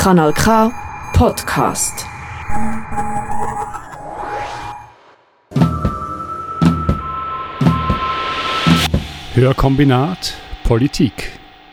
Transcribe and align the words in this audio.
Kanal 0.00 0.32
K 0.32 0.72
Podcast. 1.12 2.06
Hörkombinat 9.34 10.34
Politik. 10.64 11.12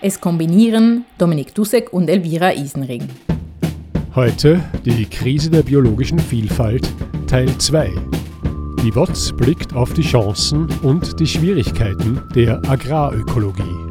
Es 0.02 0.20
kombinieren 0.20 1.06
Dominik 1.18 1.56
Dussek 1.56 1.94
und 1.94 2.10
Elvira 2.10 2.52
Isenring. 2.52 3.08
Heute 4.14 4.62
die 4.84 5.06
Krise 5.06 5.50
der 5.50 5.64
biologischen 5.64 6.20
Vielfalt 6.20 6.86
Teil 7.28 7.48
2. 7.58 7.90
Die 8.84 8.94
WOTS 8.94 9.38
blickt 9.38 9.74
auf 9.74 9.94
die 9.94 10.02
Chancen 10.02 10.68
und 10.82 11.18
die 11.22 11.28
Schwierigkeiten 11.28 12.22
der 12.36 12.62
Agrarökologie. 12.68 13.87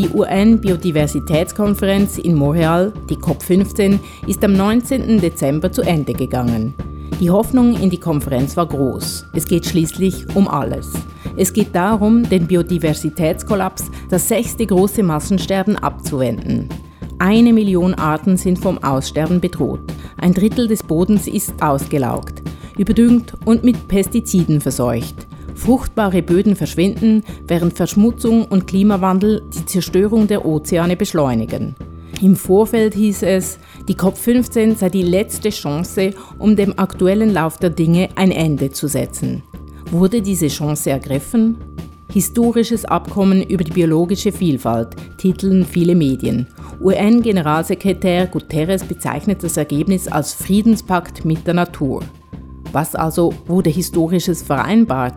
Die 0.00 0.08
UN-Biodiversitätskonferenz 0.14 2.16
in 2.16 2.34
Montreal, 2.34 2.94
die 3.10 3.16
COP15, 3.16 3.98
ist 4.26 4.42
am 4.42 4.54
19. 4.54 5.20
Dezember 5.20 5.70
zu 5.70 5.82
Ende 5.82 6.14
gegangen. 6.14 6.72
Die 7.20 7.28
Hoffnung 7.28 7.78
in 7.78 7.90
die 7.90 8.00
Konferenz 8.00 8.56
war 8.56 8.66
groß. 8.66 9.26
Es 9.34 9.44
geht 9.44 9.66
schließlich 9.66 10.34
um 10.34 10.48
alles. 10.48 10.94
Es 11.36 11.52
geht 11.52 11.74
darum, 11.74 12.26
den 12.26 12.46
Biodiversitätskollaps, 12.46 13.90
das 14.08 14.26
sechste 14.26 14.64
große 14.64 15.02
Massensterben, 15.02 15.76
abzuwenden. 15.76 16.70
Eine 17.18 17.52
Million 17.52 17.92
Arten 17.92 18.38
sind 18.38 18.58
vom 18.58 18.82
Aussterben 18.82 19.38
bedroht. 19.38 19.82
Ein 20.16 20.32
Drittel 20.32 20.66
des 20.66 20.82
Bodens 20.82 21.28
ist 21.28 21.62
ausgelaugt, 21.62 22.40
überdüngt 22.78 23.34
und 23.44 23.64
mit 23.64 23.86
Pestiziden 23.86 24.62
verseucht. 24.62 25.26
Fruchtbare 25.60 26.22
Böden 26.22 26.56
verschwinden, 26.56 27.22
während 27.46 27.74
Verschmutzung 27.74 28.46
und 28.46 28.66
Klimawandel 28.66 29.42
die 29.54 29.66
Zerstörung 29.66 30.26
der 30.26 30.46
Ozeane 30.46 30.96
beschleunigen. 30.96 31.74
Im 32.22 32.34
Vorfeld 32.34 32.94
hieß 32.94 33.22
es, 33.24 33.58
die 33.86 33.94
COP15 33.94 34.76
sei 34.76 34.88
die 34.88 35.02
letzte 35.02 35.50
Chance, 35.50 36.14
um 36.38 36.56
dem 36.56 36.78
aktuellen 36.78 37.34
Lauf 37.34 37.58
der 37.58 37.68
Dinge 37.68 38.08
ein 38.16 38.30
Ende 38.30 38.70
zu 38.70 38.88
setzen. 38.88 39.42
Wurde 39.90 40.22
diese 40.22 40.48
Chance 40.48 40.90
ergriffen? 40.90 41.58
Historisches 42.10 42.86
Abkommen 42.86 43.42
über 43.42 43.62
die 43.62 43.72
biologische 43.72 44.32
Vielfalt, 44.32 44.96
titeln 45.18 45.66
viele 45.66 45.94
Medien. 45.94 46.48
UN-Generalsekretär 46.80 48.28
Guterres 48.28 48.82
bezeichnet 48.82 49.44
das 49.44 49.58
Ergebnis 49.58 50.08
als 50.08 50.32
Friedenspakt 50.32 51.26
mit 51.26 51.46
der 51.46 51.54
Natur. 51.54 52.02
Was 52.72 52.94
also 52.94 53.34
wurde 53.46 53.68
Historisches 53.68 54.42
vereinbart? 54.42 55.16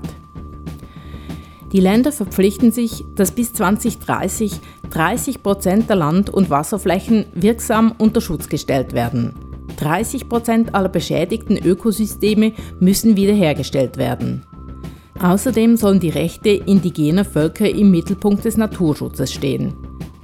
Die 1.73 1.79
Länder 1.79 2.11
verpflichten 2.11 2.71
sich, 2.71 3.03
dass 3.15 3.31
bis 3.31 3.51
2030 3.53 4.53
30 4.91 5.41
Prozent 5.41 5.89
der 5.89 5.95
Land- 5.95 6.29
und 6.29 6.51
Wasserflächen 6.51 7.25
wirksam 7.33 7.95
unter 7.97 8.21
Schutz 8.21 8.47
gestellt 8.47 8.93
werden. 8.93 9.33
30 9.77 10.29
Prozent 10.29 10.75
aller 10.75 10.89
beschädigten 10.89 11.57
Ökosysteme 11.57 12.53
müssen 12.79 13.17
wiederhergestellt 13.17 13.97
werden. 13.97 14.45
Außerdem 15.19 15.77
sollen 15.77 15.99
die 15.99 16.09
Rechte 16.09 16.49
indigener 16.49 17.25
Völker 17.25 17.67
im 17.67 17.89
Mittelpunkt 17.89 18.45
des 18.45 18.55
Naturschutzes 18.55 19.33
stehen. 19.33 19.73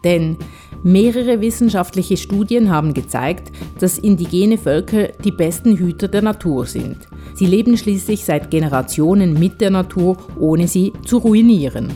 Denn 0.03 0.38
mehrere 0.84 1.42
wissenschaftliche 1.42 2.18
Studien 2.18 2.70
haben 2.70 2.94
gezeigt, 2.94 3.52
dass 3.80 3.98
indigene 3.98 4.58
Völker 4.58 5.10
die 5.24 5.32
besten 5.32 5.78
Hüter 5.78 6.08
der 6.08 6.22
Natur 6.22 6.66
sind. 6.66 6.98
Sie 7.34 7.46
leben 7.46 7.78
schließlich 7.78 8.26
seit 8.26 8.52
Generationen 8.52 9.40
mit 9.40 9.62
der 9.62 9.72
Natur, 9.72 10.18
ohne 10.38 10.68
sie 10.68 10.94
zu 11.06 11.18
ruinieren. 11.18 11.94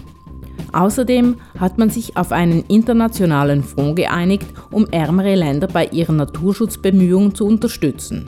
Außerdem 0.71 1.35
hat 1.59 1.77
man 1.77 1.91
sich 1.91 2.17
auf 2.17 2.31
einen 2.31 2.63
internationalen 2.67 3.63
Fonds 3.63 3.95
geeinigt, 3.95 4.47
um 4.71 4.87
ärmere 4.87 5.35
Länder 5.35 5.67
bei 5.67 5.85
ihren 5.85 6.15
Naturschutzbemühungen 6.17 7.35
zu 7.35 7.45
unterstützen. 7.45 8.25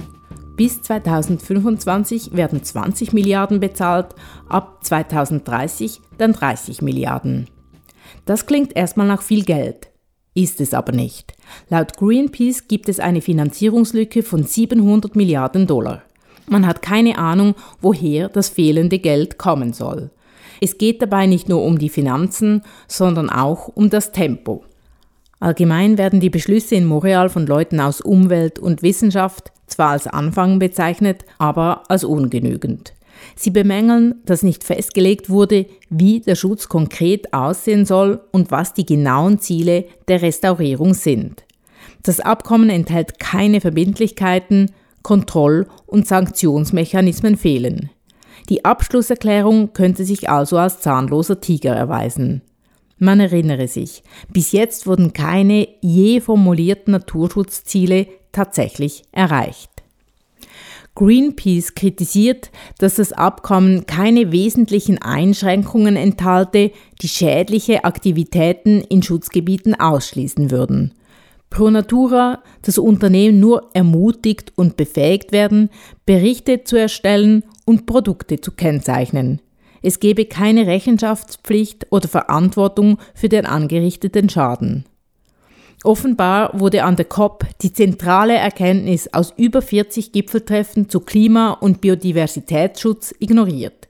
Bis 0.56 0.82
2025 0.84 2.36
werden 2.36 2.64
20 2.64 3.14
Milliarden 3.14 3.60
bezahlt, 3.60 4.08
ab 4.48 4.78
2030 4.84 6.02
dann 6.18 6.34
30 6.34 6.82
Milliarden. 6.82 7.48
Das 8.26 8.46
klingt 8.46 8.76
erstmal 8.76 9.08
nach 9.08 9.22
viel 9.22 9.44
Geld, 9.44 9.90
ist 10.36 10.62
es 10.62 10.74
aber 10.76 10.92
nicht. 10.92 11.34
Laut 11.70 11.98
Greenpeace 11.98 12.68
gibt 12.68 12.90
es 12.90 13.00
eine 13.00 13.22
Finanzierungslücke 13.22 14.22
von 14.22 14.44
700 14.44 15.16
Milliarden 15.16 15.66
Dollar. 15.66 16.04
Man 16.48 16.68
hat 16.68 16.84
keine 16.84 17.18
Ahnung, 17.18 17.56
woher 17.82 18.30
das 18.30 18.50
fehlende 18.50 19.00
Geld 19.00 19.40
kommen 19.40 19.74
soll. 19.74 20.12
Es 20.62 20.78
geht 20.78 21.02
dabei 21.02 21.26
nicht 21.26 21.50
nur 21.50 21.64
um 21.64 21.80
die 21.80 21.90
Finanzen, 21.90 22.62
sondern 22.88 23.30
auch 23.30 23.68
um 23.70 23.90
das 23.90 24.12
Tempo. 24.12 24.64
Allgemein 25.40 25.98
werden 25.98 26.20
die 26.20 26.30
Beschlüsse 26.30 26.76
in 26.76 26.86
Montreal 26.86 27.30
von 27.30 27.46
Leuten 27.46 27.80
aus 27.80 28.02
Umwelt 28.02 28.60
und 28.60 28.84
Wissenschaft 28.84 29.52
zwar 29.68 29.90
als 29.90 30.08
Anfang 30.08 30.60
bezeichnet, 30.60 31.26
aber 31.38 31.84
als 31.90 32.04
ungenügend. 32.04 32.94
Sie 33.36 33.50
bemängeln, 33.50 34.16
dass 34.26 34.44
nicht 34.44 34.64
festgelegt 34.64 35.30
wurde, 35.30 35.66
wie 35.90 36.20
der 36.20 36.36
Schutz 36.36 36.70
konkret 36.70 37.34
aussehen 37.34 37.86
soll 37.86 38.22
und 38.32 38.52
was 38.52 38.74
die 38.74 38.86
genauen 38.86 39.40
Ziele 39.40 39.86
der 40.08 40.22
Restaurierung 40.22 40.94
sind. 40.94 41.44
Das 42.04 42.20
Abkommen 42.20 42.70
enthält 42.70 43.20
keine 43.20 43.62
Verbindlichkeiten, 43.62 44.72
Kontroll- 45.02 45.68
und 45.86 46.08
Sanktionsmechanismen 46.08 47.38
fehlen. 47.38 47.90
Die 48.50 48.64
Abschlusserklärung 48.64 49.74
könnte 49.74 50.06
sich 50.06 50.30
also 50.30 50.58
als 50.58 50.80
zahnloser 50.80 51.42
Tiger 51.42 51.76
erweisen. 51.76 52.42
Man 52.98 53.20
erinnere 53.20 53.68
sich, 53.68 54.04
bis 54.32 54.52
jetzt 54.52 54.88
wurden 54.88 55.14
keine 55.14 55.68
je 55.82 56.22
formulierten 56.22 56.92
Naturschutzziele 56.92 58.08
tatsächlich 58.32 59.04
erreicht. 59.12 59.75
Greenpeace 60.96 61.76
kritisiert, 61.76 62.52
dass 62.78 62.96
das 62.96 63.12
Abkommen 63.12 63.86
keine 63.86 64.32
wesentlichen 64.32 65.02
Einschränkungen 65.02 65.98
enthalte, 65.98 66.72
die 67.02 67.08
schädliche 67.08 67.84
Aktivitäten 67.84 68.82
in 68.82 69.04
Schutzgebieten 69.04 69.78
ausschließen 69.80 70.52
würden. 70.52 70.94
Pro 71.50 71.70
Natura 71.70 72.42
das 72.64 72.78
Unternehmen 72.78 73.40
nur 73.40 73.70
ermutigt 73.74 74.54
und 74.56 74.78
befähigt 74.78 75.32
werden, 75.32 75.70
Berichte 76.06 76.64
zu 76.64 76.78
erstellen 76.78 77.44
und 77.66 77.86
Produkte 77.86 78.42
zu 78.42 78.52
kennzeichnen. 78.52 79.42
Es 79.82 80.00
gebe 80.00 80.26
keine 80.26 80.66
Rechenschaftspflicht 80.66 81.92
oder 81.92 82.08
Verantwortung 82.08 82.98
für 83.14 83.30
den 83.30 83.46
angerichteten 83.46 84.30
Schaden. 84.30 84.86
Offenbar 85.86 86.60
wurde 86.60 86.84
an 86.84 86.96
der 86.96 87.06
COP 87.06 87.46
die 87.62 87.72
zentrale 87.72 88.34
Erkenntnis 88.34 89.08
aus 89.14 89.36
über 89.38 89.62
40 89.62 90.12
Gipfeltreffen 90.12 90.90
zu 90.90 91.00
Klima- 91.00 91.52
und 91.52 91.80
Biodiversitätsschutz 91.80 93.14
ignoriert. 93.20 93.88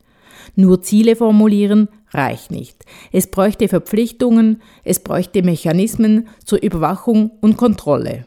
Nur 0.58 0.82
Ziele 0.82 1.16
formulieren 1.16 1.88
reicht 2.12 2.52
nicht. 2.52 2.84
Es 3.14 3.28
bräuchte 3.28 3.70
Verpflichtungen, 3.70 4.62
es 4.84 5.00
bräuchte 5.00 5.42
Mechanismen 5.42 6.28
zur 6.44 6.62
Überwachung 6.62 7.32
und 7.40 7.56
Kontrolle. 7.56 8.26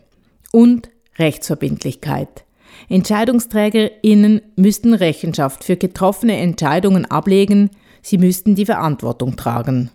Und 0.51 0.89
Rechtsverbindlichkeit. 1.19 2.45
EntscheidungsträgerInnen 2.89 4.41
müssten 4.57 4.95
Rechenschaft 4.95 5.63
für 5.63 5.77
getroffene 5.77 6.39
Entscheidungen 6.39 7.05
ablegen, 7.05 7.69
sie 8.01 8.17
müssten 8.17 8.55
die 8.55 8.65
Verantwortung 8.67 9.37
tragen. 9.37 9.91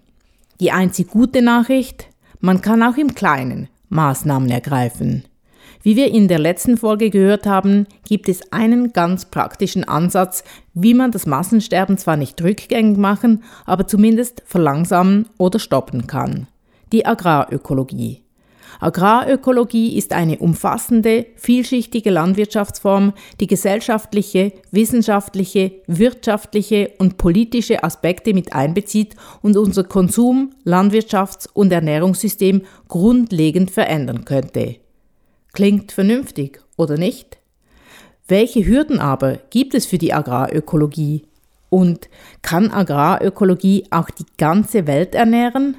Die 0.60 0.72
einzig 0.72 1.08
gute 1.08 1.42
Nachricht, 1.42 2.13
man 2.44 2.60
kann 2.60 2.84
auch 2.84 2.98
im 2.98 3.16
Kleinen 3.16 3.70
Maßnahmen 3.88 4.50
ergreifen. 4.50 5.24
Wie 5.82 5.96
wir 5.96 6.12
in 6.12 6.28
der 6.28 6.40
letzten 6.40 6.76
Folge 6.76 7.10
gehört 7.10 7.46
haben, 7.46 7.88
gibt 8.06 8.28
es 8.28 8.52
einen 8.52 8.92
ganz 8.92 9.24
praktischen 9.24 9.86
Ansatz, 9.86 10.44
wie 10.74 10.94
man 10.94 11.12
das 11.12 11.26
Massensterben 11.26 11.98
zwar 11.98 12.18
nicht 12.18 12.42
rückgängig 12.42 12.98
machen, 12.98 13.44
aber 13.66 13.88
zumindest 13.88 14.44
verlangsamen 14.46 15.30
oder 15.38 15.58
stoppen 15.58 16.06
kann. 16.06 16.48
Die 16.92 17.06
Agrarökologie. 17.06 18.23
Agrarökologie 18.80 19.98
ist 19.98 20.14
eine 20.14 20.40
umfassende, 20.40 21.26
vielschichtige 21.36 22.10
Landwirtschaftsform, 22.10 23.14
die 23.40 23.48
gesellschaftliche, 23.48 24.54
wissenschaftliche, 24.72 25.72
wirtschaftliche 25.88 26.92
und 26.98 27.18
politische 27.18 27.84
Aspekte 27.84 28.34
mit 28.34 28.54
einbezieht 28.54 29.16
und 29.42 29.58
unser 29.58 29.84
Konsum-, 29.84 30.52
Landwirtschafts- 30.66 31.50
und 31.54 31.72
Ernährungssystem 31.72 32.64
grundlegend 32.88 33.72
verändern 33.72 34.26
könnte. 34.26 34.78
Klingt 35.54 35.92
vernünftig, 35.92 36.62
oder 36.78 36.98
nicht? 36.98 37.38
Welche 38.28 38.66
Hürden 38.66 39.00
aber 39.00 39.38
gibt 39.50 39.76
es 39.76 39.86
für 39.86 39.98
die 39.98 40.14
Agrarökologie? 40.14 41.28
Und 41.70 42.08
kann 42.42 42.72
Agrarökologie 42.72 43.86
auch 43.90 44.10
die 44.10 44.26
ganze 44.38 44.86
Welt 44.88 45.16
ernähren? 45.16 45.76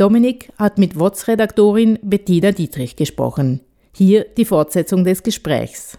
Dominik 0.00 0.50
hat 0.56 0.78
mit 0.78 0.98
WOTS-Redaktorin 0.98 1.98
Bettina 2.00 2.52
Dietrich 2.52 2.96
gesprochen. 2.96 3.60
Hier 3.94 4.24
die 4.24 4.46
Fortsetzung 4.46 5.04
des 5.04 5.22
Gesprächs. 5.22 5.98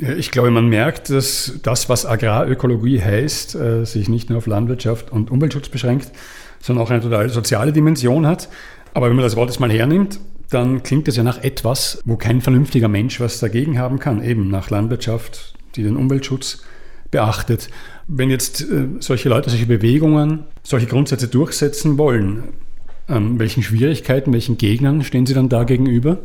Ich 0.00 0.32
glaube, 0.32 0.50
man 0.50 0.66
merkt, 0.66 1.08
dass 1.08 1.60
das, 1.62 1.88
was 1.88 2.04
Agrarökologie 2.04 3.00
heißt, 3.00 3.54
äh, 3.54 3.84
sich 3.84 4.08
nicht 4.08 4.28
nur 4.28 4.38
auf 4.38 4.48
Landwirtschaft 4.48 5.12
und 5.12 5.30
Umweltschutz 5.30 5.68
beschränkt, 5.68 6.10
sondern 6.58 6.84
auch 6.84 6.90
eine 6.90 7.00
total 7.00 7.28
soziale 7.28 7.72
Dimension 7.72 8.26
hat. 8.26 8.48
Aber 8.92 9.08
wenn 9.08 9.14
man 9.14 9.24
das 9.24 9.36
Wort 9.36 9.50
jetzt 9.50 9.60
mal 9.60 9.70
hernimmt, 9.70 10.18
dann 10.48 10.82
klingt 10.82 11.06
es 11.06 11.14
ja 11.14 11.22
nach 11.22 11.44
etwas, 11.44 12.00
wo 12.04 12.16
kein 12.16 12.40
vernünftiger 12.40 12.88
Mensch 12.88 13.20
was 13.20 13.38
dagegen 13.38 13.78
haben 13.78 14.00
kann, 14.00 14.24
eben 14.24 14.48
nach 14.48 14.68
Landwirtschaft, 14.68 15.54
die 15.76 15.84
den 15.84 15.96
Umweltschutz 15.96 16.64
beachtet. 17.12 17.68
Wenn 18.08 18.30
jetzt 18.30 18.62
äh, 18.62 18.88
solche 18.98 19.28
Leute, 19.28 19.48
solche 19.48 19.66
Bewegungen, 19.66 20.46
solche 20.64 20.86
Grundsätze 20.86 21.28
durchsetzen 21.28 21.96
wollen, 21.96 22.48
ähm, 23.10 23.38
welchen 23.38 23.62
Schwierigkeiten, 23.62 24.32
welchen 24.32 24.56
Gegnern 24.56 25.02
stehen 25.02 25.26
sie 25.26 25.34
dann 25.34 25.48
da 25.48 25.64
gegenüber? 25.64 26.18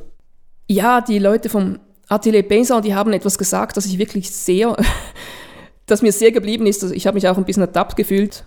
Ja, 0.67 1.01
die 1.01 1.19
Leute 1.19 1.49
vom 1.49 1.79
Atelier 2.07 2.43
Paysan, 2.43 2.83
die 2.83 2.95
haben 2.95 3.13
etwas 3.13 3.37
gesagt, 3.37 3.77
das 3.77 3.85
ich 3.85 3.97
wirklich 3.97 4.31
sehr, 4.31 4.75
das 5.85 6.01
mir 6.01 6.11
sehr 6.11 6.31
geblieben 6.31 6.67
ist. 6.67 6.83
Also 6.83 6.93
ich 6.93 7.07
habe 7.07 7.15
mich 7.15 7.27
auch 7.27 7.37
ein 7.37 7.45
bisschen 7.45 7.63
ertappt 7.63 7.95
gefühlt. 7.95 8.45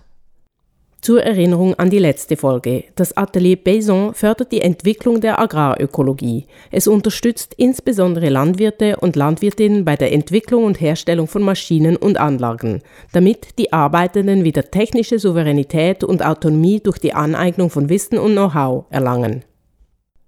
Zur 1.00 1.22
Erinnerung 1.22 1.74
an 1.74 1.90
die 1.90 2.00
letzte 2.00 2.36
Folge. 2.36 2.84
Das 2.96 3.16
Atelier 3.16 3.56
Paysan 3.56 4.14
fördert 4.14 4.50
die 4.50 4.60
Entwicklung 4.60 5.20
der 5.20 5.38
Agrarökologie. 5.38 6.46
Es 6.72 6.88
unterstützt 6.88 7.54
insbesondere 7.56 8.28
Landwirte 8.30 8.96
und 8.96 9.14
Landwirtinnen 9.14 9.84
bei 9.84 9.94
der 9.94 10.12
Entwicklung 10.12 10.64
und 10.64 10.80
Herstellung 10.80 11.28
von 11.28 11.42
Maschinen 11.42 11.96
und 11.96 12.18
Anlagen, 12.18 12.82
damit 13.12 13.58
die 13.58 13.72
Arbeitenden 13.72 14.42
wieder 14.42 14.70
technische 14.70 15.20
Souveränität 15.20 16.02
und 16.02 16.24
Autonomie 16.24 16.80
durch 16.80 16.98
die 16.98 17.14
Aneignung 17.14 17.70
von 17.70 17.88
Wissen 17.88 18.18
und 18.18 18.32
Know-how 18.32 18.86
erlangen. 18.90 19.44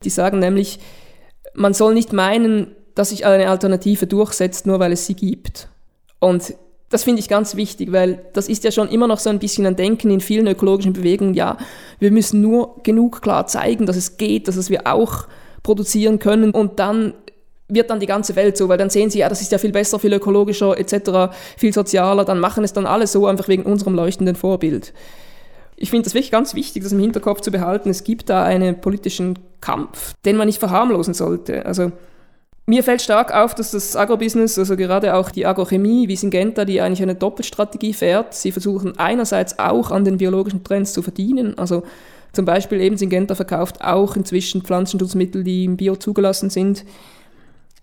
Die 0.04 0.10
sagen 0.10 0.38
nämlich, 0.38 0.78
man 1.52 1.74
soll 1.74 1.94
nicht 1.94 2.12
meinen, 2.12 2.76
dass 2.94 3.10
sich 3.10 3.26
eine 3.26 3.50
Alternative 3.50 4.06
durchsetzt, 4.06 4.66
nur 4.66 4.78
weil 4.78 4.92
es 4.92 5.04
sie 5.04 5.14
gibt. 5.14 5.68
Und 6.20 6.54
das 6.90 7.04
finde 7.04 7.20
ich 7.20 7.28
ganz 7.28 7.54
wichtig, 7.54 7.92
weil 7.92 8.20
das 8.32 8.48
ist 8.48 8.64
ja 8.64 8.72
schon 8.72 8.88
immer 8.88 9.06
noch 9.06 9.20
so 9.20 9.30
ein 9.30 9.38
bisschen 9.38 9.64
ein 9.64 9.76
Denken 9.76 10.10
in 10.10 10.20
vielen 10.20 10.48
ökologischen 10.48 10.92
Bewegungen. 10.92 11.34
Ja, 11.34 11.56
wir 12.00 12.10
müssen 12.10 12.40
nur 12.40 12.76
genug 12.82 13.22
klar 13.22 13.46
zeigen, 13.46 13.86
dass 13.86 13.96
es 13.96 14.16
geht, 14.16 14.48
dass 14.48 14.56
es 14.56 14.70
wir 14.70 14.86
auch 14.86 15.26
produzieren 15.62 16.18
können 16.18 16.50
und 16.50 16.80
dann 16.80 17.14
wird 17.68 17.90
dann 17.90 18.00
die 18.00 18.06
ganze 18.06 18.34
Welt 18.34 18.56
so, 18.56 18.68
weil 18.68 18.78
dann 18.78 18.90
sehen 18.90 19.10
sie, 19.10 19.20
ja, 19.20 19.28
das 19.28 19.40
ist 19.40 19.52
ja 19.52 19.58
viel 19.58 19.70
besser, 19.70 20.00
viel 20.00 20.12
ökologischer 20.12 20.76
etc., 20.76 21.32
viel 21.56 21.72
sozialer, 21.72 22.24
dann 22.24 22.40
machen 22.40 22.64
es 22.64 22.72
dann 22.72 22.86
alle 22.86 23.06
so, 23.06 23.26
einfach 23.26 23.46
wegen 23.46 23.62
unserem 23.62 23.94
leuchtenden 23.94 24.34
Vorbild. 24.34 24.92
Ich 25.76 25.90
finde 25.90 26.04
das 26.04 26.14
wirklich 26.14 26.32
ganz 26.32 26.54
wichtig, 26.54 26.82
das 26.82 26.92
im 26.92 26.98
Hinterkopf 26.98 27.40
zu 27.40 27.52
behalten. 27.52 27.88
Es 27.88 28.02
gibt 28.02 28.28
da 28.28 28.42
einen 28.44 28.80
politischen 28.80 29.38
Kampf, 29.60 30.14
den 30.24 30.36
man 30.36 30.46
nicht 30.46 30.58
verharmlosen 30.58 31.14
sollte. 31.14 31.64
Also 31.64 31.92
mir 32.70 32.84
fällt 32.84 33.02
stark 33.02 33.34
auf, 33.34 33.54
dass 33.54 33.72
das 33.72 33.96
Agrobusiness, 33.96 34.58
also 34.58 34.76
gerade 34.76 35.14
auch 35.14 35.30
die 35.30 35.44
Agrochemie 35.44 36.06
wie 36.06 36.16
Syngenta, 36.16 36.64
die 36.64 36.80
eigentlich 36.80 37.02
eine 37.02 37.16
Doppelstrategie 37.16 37.92
fährt. 37.92 38.32
Sie 38.32 38.52
versuchen 38.52 38.96
einerseits 38.96 39.58
auch 39.58 39.90
an 39.90 40.04
den 40.04 40.18
biologischen 40.18 40.62
Trends 40.62 40.92
zu 40.92 41.02
verdienen. 41.02 41.58
Also 41.58 41.82
zum 42.32 42.44
Beispiel 42.44 42.80
eben 42.80 42.96
Syngenta 42.96 43.34
verkauft 43.34 43.82
auch 43.82 44.14
inzwischen 44.14 44.62
Pflanzenschutzmittel, 44.62 45.42
die 45.42 45.64
im 45.64 45.76
Bio 45.76 45.96
zugelassen 45.96 46.48
sind. 46.48 46.84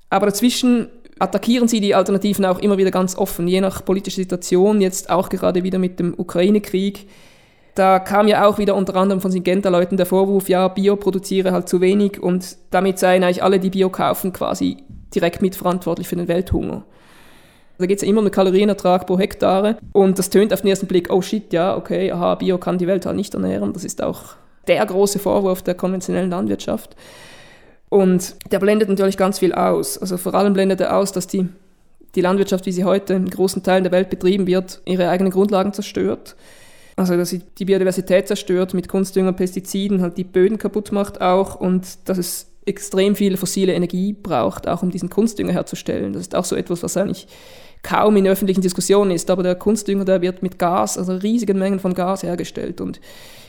Aber 0.10 0.28
dazwischen 0.28 0.88
attackieren 1.20 1.68
sie 1.68 1.82
die 1.82 1.94
Alternativen 1.94 2.46
auch 2.46 2.60
immer 2.60 2.78
wieder 2.78 2.92
ganz 2.92 3.18
offen, 3.18 3.48
je 3.48 3.60
nach 3.60 3.84
politischer 3.84 4.22
Situation, 4.22 4.80
jetzt 4.80 5.10
auch 5.10 5.28
gerade 5.28 5.64
wieder 5.64 5.80
mit 5.80 6.00
dem 6.00 6.14
Ukraine-Krieg 6.18 7.08
da 7.78 8.00
kam 8.00 8.28
ja 8.28 8.48
auch 8.48 8.58
wieder 8.58 8.76
unter 8.76 8.96
anderem 8.96 9.22
von 9.22 9.32
Syngenta-Leuten 9.32 9.98
der 9.98 10.06
Vorwurf, 10.06 10.50
ja, 10.50 10.68
Bio 10.68 10.96
produziere 10.96 11.52
halt 11.52 11.70
zu 11.70 11.80
wenig 11.80 12.22
und 12.22 12.58
damit 12.72 12.98
seien 12.98 13.24
eigentlich 13.24 13.44
alle, 13.44 13.60
die 13.60 13.70
Bio 13.70 13.90
kaufen, 13.90 14.34
quasi 14.34 14.78
direkt 15.14 15.42
mitverantwortlich 15.42 16.08
für 16.08 16.16
den 16.16 16.28
Welthunger. 16.28 16.84
Da 17.78 17.86
geht 17.86 17.98
es 17.98 18.02
ja 18.02 18.10
immer 18.10 18.20
um 18.20 18.26
den 18.26 18.32
Kalorienertrag 18.32 19.06
pro 19.06 19.20
Hektare 19.20 19.78
und 19.94 20.18
das 20.18 20.32
tönt 20.32 20.52
auf 20.54 20.62
den 20.62 20.70
ersten 20.70 20.88
Blick, 20.88 21.14
oh 21.14 21.22
shit, 21.22 21.54
ja, 21.54 21.78
okay, 21.78 22.12
aha, 22.12 22.36
Bio 22.36 22.58
kann 22.58 22.80
die 22.80 22.88
Welt 22.88 23.06
halt 23.06 23.16
nicht 23.16 23.36
ernähren. 23.36 23.74
Das 23.74 23.84
ist 23.84 24.02
auch 24.02 24.36
der 24.68 24.84
große 24.84 25.20
Vorwurf 25.20 25.62
der 25.62 25.76
konventionellen 25.76 26.32
Landwirtschaft. 26.32 26.96
Und 27.90 28.36
der 28.52 28.60
blendet 28.60 28.90
natürlich 28.90 29.18
ganz 29.18 29.40
viel 29.40 29.54
aus. 29.54 29.98
Also 30.00 30.18
vor 30.18 30.34
allem 30.34 30.54
blendet 30.54 30.82
er 30.82 30.98
aus, 30.98 31.12
dass 31.12 31.28
die, 31.28 31.48
die 32.16 32.22
Landwirtschaft, 32.22 32.66
wie 32.66 32.72
sie 32.72 32.84
heute 32.84 33.14
in 33.14 33.30
großen 33.30 33.62
Teilen 33.62 33.84
der 33.84 33.94
Welt 33.94 34.10
betrieben 34.10 34.48
wird, 34.48 34.82
ihre 34.86 35.10
eigenen 35.10 35.32
Grundlagen 35.32 35.72
zerstört 35.72 36.36
also 36.98 37.16
dass 37.16 37.30
sie 37.30 37.44
die 37.58 37.66
Biodiversität 37.66 38.28
zerstört 38.28 38.74
mit 38.74 38.90
Kunstdünger, 38.90 39.32
Pestiziden, 39.32 40.02
halt 40.02 40.18
die 40.18 40.24
Böden 40.24 40.58
kaputt 40.58 40.92
macht 40.92 41.22
auch 41.22 41.56
und 41.56 42.10
dass 42.10 42.18
es 42.18 42.48
extrem 42.66 43.16
viel 43.16 43.38
fossile 43.38 43.74
Energie 43.74 44.14
braucht, 44.14 44.68
auch 44.68 44.84
um 44.84 44.92
diesen 44.92 45.10
Kunstdünger 45.10 45.54
herzustellen. 45.54 46.12
Das 46.12 46.24
ist 46.24 46.36
auch 46.36 46.44
so 46.44 46.56
etwas, 46.56 46.84
was 46.84 46.98
eigentlich 46.98 47.28
kaum 47.84 48.18
in 48.18 48.28
öffentlichen 48.28 48.62
Diskussionen 48.62 49.12
ist, 49.12 49.30
aber 49.30 49.44
der 49.44 49.56
Kunstdünger, 49.56 50.06
der 50.06 50.22
wird 50.22 50.42
mit 50.42 50.58
Gas, 50.58 50.98
also 50.98 51.14
riesigen 51.14 51.60
Mengen 51.60 51.80
von 51.80 51.94
Gas 51.94 52.24
hergestellt 52.24 52.82
und 52.82 53.00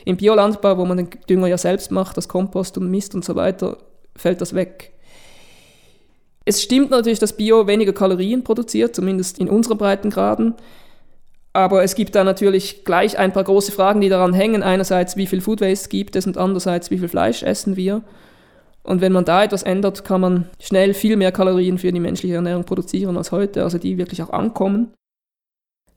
im 0.05 0.15
Biolandbau, 0.15 0.77
wo 0.77 0.85
man 0.85 0.97
den 0.97 1.09
Dünger 1.27 1.47
ja 1.47 1.57
selbst 1.57 1.91
macht, 1.91 2.17
das 2.17 2.27
Kompost 2.27 2.77
und 2.77 2.89
Mist 2.89 3.15
und 3.15 3.25
so 3.25 3.35
weiter, 3.35 3.77
fällt 4.15 4.41
das 4.41 4.53
weg. 4.53 4.93
Es 6.45 6.61
stimmt 6.61 6.91
natürlich, 6.91 7.19
dass 7.19 7.35
Bio 7.35 7.67
weniger 7.67 7.93
Kalorien 7.93 8.43
produziert, 8.43 8.95
zumindest 8.95 9.39
in 9.39 9.49
unseren 9.49 9.77
Breitengraden. 9.77 10.53
Aber 11.53 11.83
es 11.83 11.95
gibt 11.95 12.15
da 12.15 12.23
natürlich 12.23 12.85
gleich 12.85 13.17
ein 13.17 13.33
paar 13.33 13.43
große 13.43 13.71
Fragen, 13.71 14.01
die 14.01 14.09
daran 14.09 14.33
hängen. 14.33 14.61
Einerseits, 14.61 15.17
wie 15.17 15.25
viel 15.25 15.41
Food 15.41 15.61
Waste 15.61 15.89
gibt 15.89 16.15
es 16.15 16.27
und 16.27 16.37
andererseits, 16.37 16.91
wie 16.91 16.99
viel 16.99 17.07
Fleisch 17.07 17.43
essen 17.43 17.75
wir. 17.75 18.03
Und 18.83 19.01
wenn 19.01 19.11
man 19.11 19.25
da 19.25 19.43
etwas 19.43 19.63
ändert, 19.63 20.05
kann 20.05 20.21
man 20.21 20.49
schnell 20.59 20.93
viel 20.93 21.17
mehr 21.17 21.31
Kalorien 21.31 21.77
für 21.77 21.91
die 21.91 21.99
menschliche 21.99 22.35
Ernährung 22.35 22.63
produzieren 22.63 23.17
als 23.17 23.31
heute, 23.31 23.63
also 23.63 23.77
die 23.77 23.97
wirklich 23.97 24.21
auch 24.21 24.29
ankommen. 24.29 24.93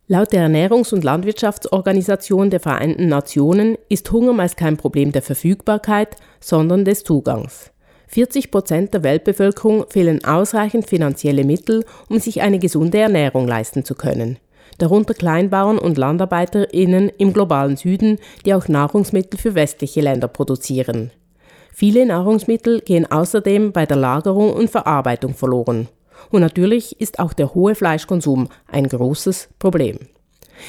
Laut 0.08 0.32
der 0.32 0.48
Ernährungs- 0.48 0.92
und 0.92 1.04
Landwirtschaftsorganisation 1.04 2.50
der 2.50 2.60
Vereinten 2.60 3.08
Nationen 3.08 3.76
ist 3.88 4.10
Hunger 4.10 4.32
meist 4.32 4.56
kein 4.56 4.76
Problem 4.76 5.12
der 5.12 5.22
Verfügbarkeit, 5.22 6.16
sondern 6.40 6.84
des 6.84 7.04
Zugangs. 7.04 7.70
40 8.08 8.50
Prozent 8.50 8.92
der 8.92 9.04
Weltbevölkerung 9.04 9.86
fehlen 9.88 10.24
ausreichend 10.24 10.86
finanzielle 10.86 11.44
Mittel, 11.44 11.84
um 12.10 12.18
sich 12.18 12.42
eine 12.42 12.58
gesunde 12.58 12.98
Ernährung 12.98 13.46
leisten 13.46 13.84
zu 13.84 13.94
können 13.94 14.38
darunter 14.78 15.14
Kleinbauern 15.14 15.78
und 15.78 15.98
LandarbeiterInnen 15.98 17.10
im 17.18 17.32
globalen 17.32 17.76
Süden, 17.76 18.18
die 18.44 18.54
auch 18.54 18.68
Nahrungsmittel 18.68 19.38
für 19.38 19.54
westliche 19.54 20.00
Länder 20.00 20.28
produzieren. 20.28 21.10
Viele 21.72 22.04
Nahrungsmittel 22.04 22.80
gehen 22.80 23.10
außerdem 23.10 23.72
bei 23.72 23.86
der 23.86 23.96
Lagerung 23.96 24.52
und 24.52 24.70
Verarbeitung 24.70 25.34
verloren. 25.34 25.88
Und 26.30 26.40
natürlich 26.40 27.00
ist 27.00 27.18
auch 27.18 27.32
der 27.32 27.54
hohe 27.54 27.74
Fleischkonsum 27.74 28.48
ein 28.70 28.88
großes 28.88 29.48
Problem. 29.58 29.98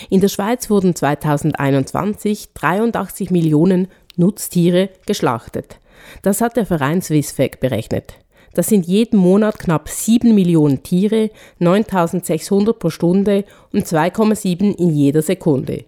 In 0.10 0.22
der 0.22 0.30
Schweiz 0.30 0.70
wurden 0.70 0.96
2021 0.96 2.54
83 2.54 3.32
Millionen 3.32 3.90
Nutztiere 4.16 4.90
geschlachtet. 5.06 5.80
Das 6.22 6.42
hat 6.42 6.58
der 6.58 6.66
Verein 6.66 7.02
Swissfec 7.02 7.60
berechnet. 7.60 8.16
Das 8.54 8.68
sind 8.68 8.86
jeden 8.86 9.18
Monat 9.18 9.57
knapp 9.57 9.90
7 9.90 10.33
Millionen 10.33 10.83
Tiere, 10.83 11.31
9600 11.60 12.78
pro 12.78 12.90
Stunde 12.90 13.45
und 13.72 13.86
2,7 13.86 14.76
in 14.78 14.90
jeder 14.90 15.22
Sekunde. 15.22 15.86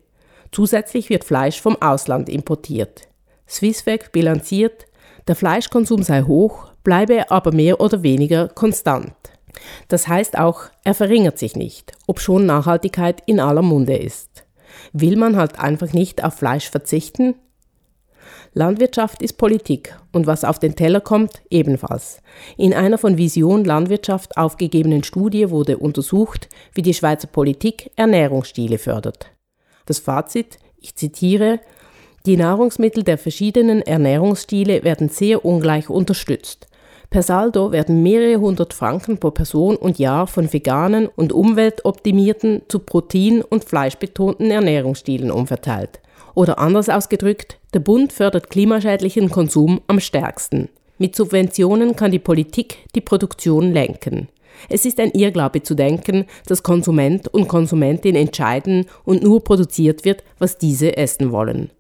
Zusätzlich 0.52 1.10
wird 1.10 1.24
Fleisch 1.24 1.62
vom 1.62 1.80
Ausland 1.82 2.30
importiert. 2.30 3.08
Swissweg 3.48 4.12
bilanziert, 4.12 4.86
der 5.28 5.36
Fleischkonsum 5.36 6.02
sei 6.04 6.24
hoch, 6.24 6.68
bleibe 6.84 7.30
aber 7.30 7.52
mehr 7.52 7.80
oder 7.82 8.04
weniger 8.04 8.48
konstant. 8.48 9.14
Das 9.88 10.08
heißt 10.08 10.38
auch, 10.38 10.64
er 10.84 10.94
verringert 10.94 11.38
sich 11.38 11.56
nicht, 11.56 11.94
obschon 12.08 12.46
Nachhaltigkeit 12.46 13.22
in 13.26 13.40
aller 13.40 13.62
Munde 13.62 13.96
ist. 13.96 14.46
Will 14.94 15.18
man 15.18 15.38
halt 15.38 15.60
einfach 15.60 15.94
nicht 15.94 16.24
auf 16.24 16.36
Fleisch 16.36 16.70
verzichten? 16.70 17.36
Landwirtschaft 18.58 19.22
ist 19.22 19.38
Politik 19.38 19.98
und 20.14 20.28
was 20.28 20.46
auf 20.46 20.60
den 20.60 20.78
Teller 20.78 21.02
kommt, 21.02 21.42
ebenfalls. 21.50 22.22
In 22.56 22.74
einer 22.74 22.98
von 22.98 23.18
Vision 23.18 23.66
Landwirtschaft 23.66 24.38
aufgegebenen 24.38 25.04
Studie 25.04 25.50
wurde 25.50 25.78
untersucht, 25.78 26.48
wie 26.74 26.82
die 26.82 26.94
Schweizer 26.94 27.28
Politik 27.28 27.92
Ernährungsstile 27.98 28.78
fördert. 28.78 29.30
Das 29.88 30.00
Fazit, 30.00 30.58
ich 30.80 30.96
zitiere, 30.96 31.60
die 32.26 32.38
Nahrungsmittel 32.38 33.04
der 33.04 33.18
verschiedenen 33.18 33.82
Ernährungsstile 33.82 34.86
werden 34.86 35.10
sehr 35.10 35.44
ungleich 35.44 35.90
unterstützt. 35.90 36.68
Per 37.10 37.24
Saldo 37.24 37.74
werden 37.74 38.04
mehrere 38.04 38.40
hundert 38.40 38.74
Franken 38.74 39.18
pro 39.18 39.32
Person 39.32 39.76
und 39.76 40.00
Jahr 40.00 40.28
von 40.28 40.52
veganen 40.52 41.08
und 41.08 41.34
umweltoptimierten 41.34 42.62
zu 42.70 42.80
protein- 42.80 43.42
und 43.42 43.66
fleischbetonten 43.66 44.50
Ernährungsstilen 44.50 45.30
umverteilt. 45.30 46.00
Oder 46.36 46.60
anders 46.60 46.90
ausgedrückt, 46.90 47.58
der 47.74 47.80
Bund 47.80 48.14
fördert 48.14 48.50
klimaschädlichen 48.50 49.32
Konsum 49.32 49.82
am 49.88 50.00
stärksten. 50.00 50.70
Mit 50.98 51.16
Subventionen 51.16 51.96
kann 51.96 52.12
die 52.12 52.20
Politik 52.20 52.78
die 52.94 53.02
Produktion 53.02 53.72
lenken. 53.72 54.28
Es 54.70 54.86
ist 54.86 55.00
ein 55.00 55.12
Irrglaube 55.12 55.64
zu 55.64 55.76
denken, 55.76 56.26
dass 56.46 56.64
Konsument 56.64 57.28
und 57.30 57.48
Konsumentin 57.48 58.16
entscheiden 58.16 58.86
und 59.04 59.24
nur 59.24 59.44
produziert 59.44 60.06
wird, 60.06 60.24
was 60.38 60.58
diese 60.58 60.98
essen 60.98 61.32
wollen. 61.32 61.72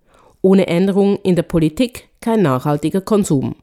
Ohne 0.41 0.67
Änderung 0.67 1.17
in 1.23 1.35
der 1.35 1.43
Politik 1.43 2.09
kein 2.21 2.41
nachhaltiger 2.41 3.01
Konsum. 3.01 3.55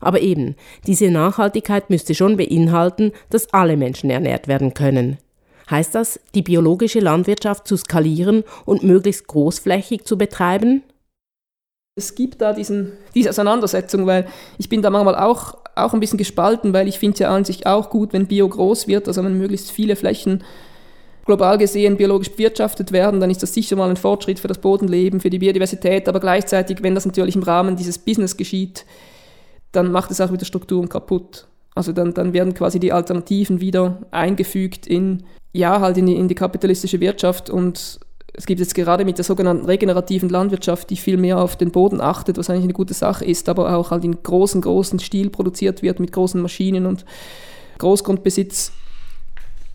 Aber 0.00 0.20
eben, 0.20 0.56
diese 0.86 1.10
Nachhaltigkeit 1.10 1.90
müsste 1.90 2.14
schon 2.14 2.36
beinhalten, 2.36 3.12
dass 3.30 3.52
alle 3.52 3.76
Menschen 3.76 4.10
ernährt 4.10 4.48
werden 4.48 4.74
können. 4.74 5.18
Heißt 5.70 5.94
das, 5.94 6.20
die 6.34 6.42
biologische 6.42 7.00
Landwirtschaft 7.00 7.68
zu 7.68 7.76
skalieren 7.76 8.44
und 8.64 8.82
möglichst 8.82 9.26
großflächig 9.26 10.04
zu 10.04 10.16
betreiben? 10.16 10.82
Es 11.94 12.14
gibt 12.14 12.40
da 12.40 12.52
diesen, 12.52 12.92
diese 13.14 13.30
Auseinandersetzung, 13.30 14.06
weil 14.06 14.26
ich 14.56 14.68
bin 14.68 14.82
da 14.82 14.88
manchmal 14.88 15.16
auch, 15.16 15.58
auch 15.74 15.92
ein 15.92 16.00
bisschen 16.00 16.16
gespalten, 16.16 16.72
weil 16.72 16.88
ich 16.88 16.98
finde 16.98 17.14
es 17.14 17.18
ja 17.18 17.34
an 17.34 17.44
sich 17.44 17.66
auch 17.66 17.90
gut, 17.90 18.12
wenn 18.12 18.26
Bio 18.26 18.48
groß 18.48 18.86
wird, 18.86 19.08
also 19.08 19.22
wenn 19.24 19.36
möglichst 19.36 19.70
viele 19.70 19.96
Flächen 19.96 20.44
global 21.28 21.58
gesehen 21.58 21.98
biologisch 21.98 22.30
bewirtschaftet 22.30 22.90
werden, 22.90 23.20
dann 23.20 23.30
ist 23.30 23.42
das 23.42 23.52
sicher 23.52 23.76
mal 23.76 23.90
ein 23.90 23.96
Fortschritt 23.96 24.38
für 24.38 24.48
das 24.48 24.58
Bodenleben, 24.58 25.20
für 25.20 25.28
die 25.28 25.40
Biodiversität, 25.40 26.08
aber 26.08 26.20
gleichzeitig, 26.20 26.82
wenn 26.82 26.94
das 26.94 27.04
natürlich 27.04 27.36
im 27.36 27.42
Rahmen 27.42 27.76
dieses 27.76 27.98
Business 27.98 28.36
geschieht, 28.36 28.86
dann 29.72 29.92
macht 29.92 30.10
es 30.10 30.22
auch 30.22 30.32
wieder 30.32 30.46
Strukturen 30.46 30.88
kaputt. 30.88 31.46
Also 31.74 31.92
dann, 31.92 32.14
dann 32.14 32.32
werden 32.32 32.54
quasi 32.54 32.80
die 32.80 32.92
Alternativen 32.92 33.60
wieder 33.60 33.98
eingefügt 34.10 34.86
in, 34.86 35.22
ja, 35.52 35.80
halt 35.80 35.96
in 35.96 36.06
die, 36.06 36.16
in 36.16 36.28
die 36.28 36.34
kapitalistische 36.34 37.00
Wirtschaft 37.00 37.50
und 37.50 38.00
es 38.38 38.46
gibt 38.46 38.60
jetzt 38.60 38.74
gerade 38.74 39.04
mit 39.04 39.18
der 39.18 39.24
sogenannten 39.24 39.66
regenerativen 39.66 40.28
Landwirtschaft, 40.28 40.90
die 40.90 40.96
viel 40.96 41.16
mehr 41.16 41.38
auf 41.38 41.56
den 41.56 41.72
Boden 41.72 42.00
achtet, 42.00 42.38
was 42.38 42.48
eigentlich 42.48 42.64
eine 42.64 42.72
gute 42.72 42.94
Sache 42.94 43.24
ist, 43.24 43.48
aber 43.48 43.76
auch 43.76 43.90
halt 43.90 44.04
in 44.04 44.22
großen, 44.22 44.60
großen 44.60 45.00
Stil 45.00 45.28
produziert 45.28 45.82
wird 45.82 45.98
mit 45.98 46.12
großen 46.12 46.40
Maschinen 46.40 46.86
und 46.86 47.04
Großgrundbesitz. 47.78 48.72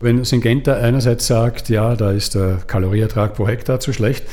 Wenn 0.00 0.24
Syngenta 0.24 0.74
einerseits 0.74 1.26
sagt, 1.26 1.68
ja, 1.68 1.94
da 1.94 2.10
ist 2.10 2.34
der 2.34 2.58
Kalorieertrag 2.66 3.34
pro 3.34 3.46
Hektar 3.46 3.80
zu 3.80 3.92
schlecht, 3.92 4.24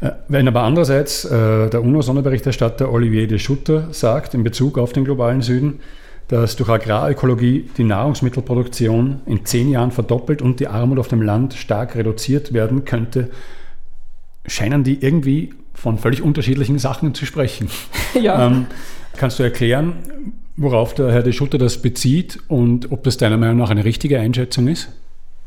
äh, 0.00 0.10
wenn 0.28 0.46
aber 0.46 0.62
andererseits 0.62 1.24
äh, 1.24 1.70
der 1.70 1.82
UNO-Sonderberichterstatter 1.82 2.92
Olivier 2.92 3.26
de 3.28 3.38
Schutter 3.38 3.88
sagt, 3.92 4.34
in 4.34 4.44
Bezug 4.44 4.76
auf 4.76 4.92
den 4.92 5.04
globalen 5.04 5.40
Süden, 5.40 5.80
dass 6.30 6.54
durch 6.54 6.68
Agrarökologie 6.68 7.68
die 7.76 7.82
Nahrungsmittelproduktion 7.82 9.20
in 9.26 9.44
zehn 9.44 9.68
Jahren 9.68 9.90
verdoppelt 9.90 10.42
und 10.42 10.60
die 10.60 10.68
Armut 10.68 11.00
auf 11.00 11.08
dem 11.08 11.22
Land 11.22 11.54
stark 11.54 11.96
reduziert 11.96 12.52
werden 12.52 12.84
könnte, 12.84 13.30
scheinen 14.46 14.84
die 14.84 15.02
irgendwie 15.02 15.52
von 15.74 15.98
völlig 15.98 16.22
unterschiedlichen 16.22 16.78
Sachen 16.78 17.14
zu 17.14 17.26
sprechen. 17.26 17.68
Ja. 18.20 18.44
Ähm, 18.44 18.66
kannst 19.16 19.38
du 19.38 19.44
erklären, 19.44 20.32
worauf 20.56 20.94
der 20.94 21.12
Herr 21.12 21.22
de 21.22 21.32
Schutter 21.32 21.58
das 21.58 21.80
bezieht 21.80 22.40
und 22.48 22.90
ob 22.90 23.04
das 23.04 23.18
deiner 23.18 23.36
Meinung 23.36 23.58
nach 23.58 23.70
eine 23.70 23.84
richtige 23.84 24.18
Einschätzung 24.18 24.66
ist? 24.66 24.88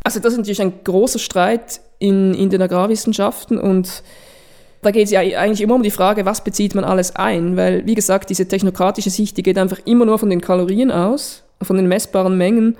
Also 0.01 0.21
das 0.21 0.31
ist 0.31 0.39
natürlich 0.39 0.61
ein 0.61 0.71
großer 0.81 1.19
Streit 1.19 1.81
in, 1.99 2.33
in 2.33 2.49
den 2.49 2.61
Agrarwissenschaften 2.61 3.57
und 3.57 4.01
da 4.85 4.91
geht 4.91 5.05
es 5.05 5.11
ja 5.11 5.19
eigentlich 5.19 5.61
immer 5.61 5.75
um 5.75 5.83
die 5.83 5.91
Frage, 5.91 6.25
was 6.25 6.43
bezieht 6.43 6.75
man 6.75 6.83
alles 6.83 7.15
ein, 7.15 7.57
weil, 7.57 7.85
wie 7.85 7.95
gesagt, 7.95 8.29
diese 8.29 8.47
technokratische 8.47 9.09
Sicht, 9.09 9.37
die 9.37 9.43
geht 9.43 9.57
einfach 9.57 9.79
immer 9.85 10.05
nur 10.05 10.19
von 10.19 10.29
den 10.29 10.41
Kalorien 10.41 10.91
aus, 10.91 11.43
von 11.61 11.77
den 11.77 11.87
messbaren 11.87 12.37
Mengen 12.37 12.77